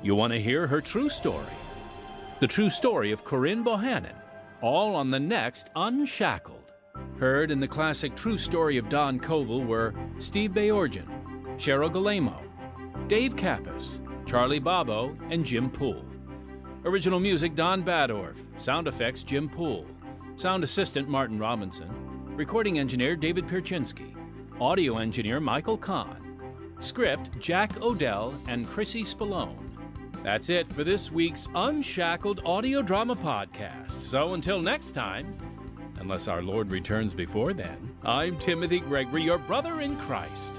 You 0.03 0.15
want 0.15 0.33
to 0.33 0.41
hear 0.41 0.67
her 0.67 0.81
true 0.81 1.07
story. 1.09 1.45
The 2.41 2.47
true 2.47 2.69
story 2.69 3.11
of 3.13 3.23
Corinne 3.23 3.63
Bohannon, 3.63 4.15
all 4.61 4.93
on 4.95 5.09
the 5.09 5.19
next 5.19 5.69
Unshackled. 5.75 6.73
Heard 7.19 7.51
in 7.51 7.59
the 7.59 7.67
classic 7.67 8.15
True 8.15 8.37
Story 8.37 8.77
of 8.77 8.89
Don 8.89 9.19
Coble 9.19 9.63
were 9.63 9.93
Steve 10.19 10.51
Bayorgian, 10.51 11.07
Cheryl 11.57 11.91
Galemo, 11.91 12.37
Dave 13.07 13.35
Kappas, 13.35 13.99
Charlie 14.27 14.59
Babo, 14.59 15.17
and 15.29 15.45
Jim 15.45 15.69
Poole. 15.69 16.05
Original 16.85 17.19
music 17.19 17.55
Don 17.55 17.81
Badorf, 17.83 18.35
sound 18.57 18.87
effects 18.87 19.23
Jim 19.23 19.47
Poole, 19.49 19.85
sound 20.35 20.63
assistant 20.63 21.07
Martin 21.07 21.39
Robinson, 21.39 21.89
recording 22.35 22.77
engineer 22.77 23.15
David 23.15 23.47
Pierczynski, 23.47 24.13
audio 24.59 24.97
engineer 24.97 25.39
Michael 25.39 25.77
Kahn, 25.77 26.26
script 26.79 27.39
Jack 27.39 27.81
Odell 27.81 28.33
and 28.47 28.67
Chrissy 28.67 29.03
Spallone. 29.03 29.57
That's 30.23 30.49
it 30.49 30.67
for 30.67 30.83
this 30.83 31.11
week's 31.11 31.47
Unshackled 31.55 32.41
Audio 32.45 32.81
Drama 32.81 33.15
Podcast. 33.15 34.01
So 34.01 34.33
until 34.33 34.61
next 34.61 34.91
time, 34.91 35.37
unless 35.99 36.27
our 36.27 36.41
Lord 36.41 36.71
returns 36.71 37.13
before 37.13 37.53
then. 37.53 37.95
I'm 38.03 38.37
Timothy 38.37 38.79
Gregory, 38.79 39.23
your 39.23 39.37
brother 39.37 39.81
in 39.81 39.95
Christ. 39.97 40.53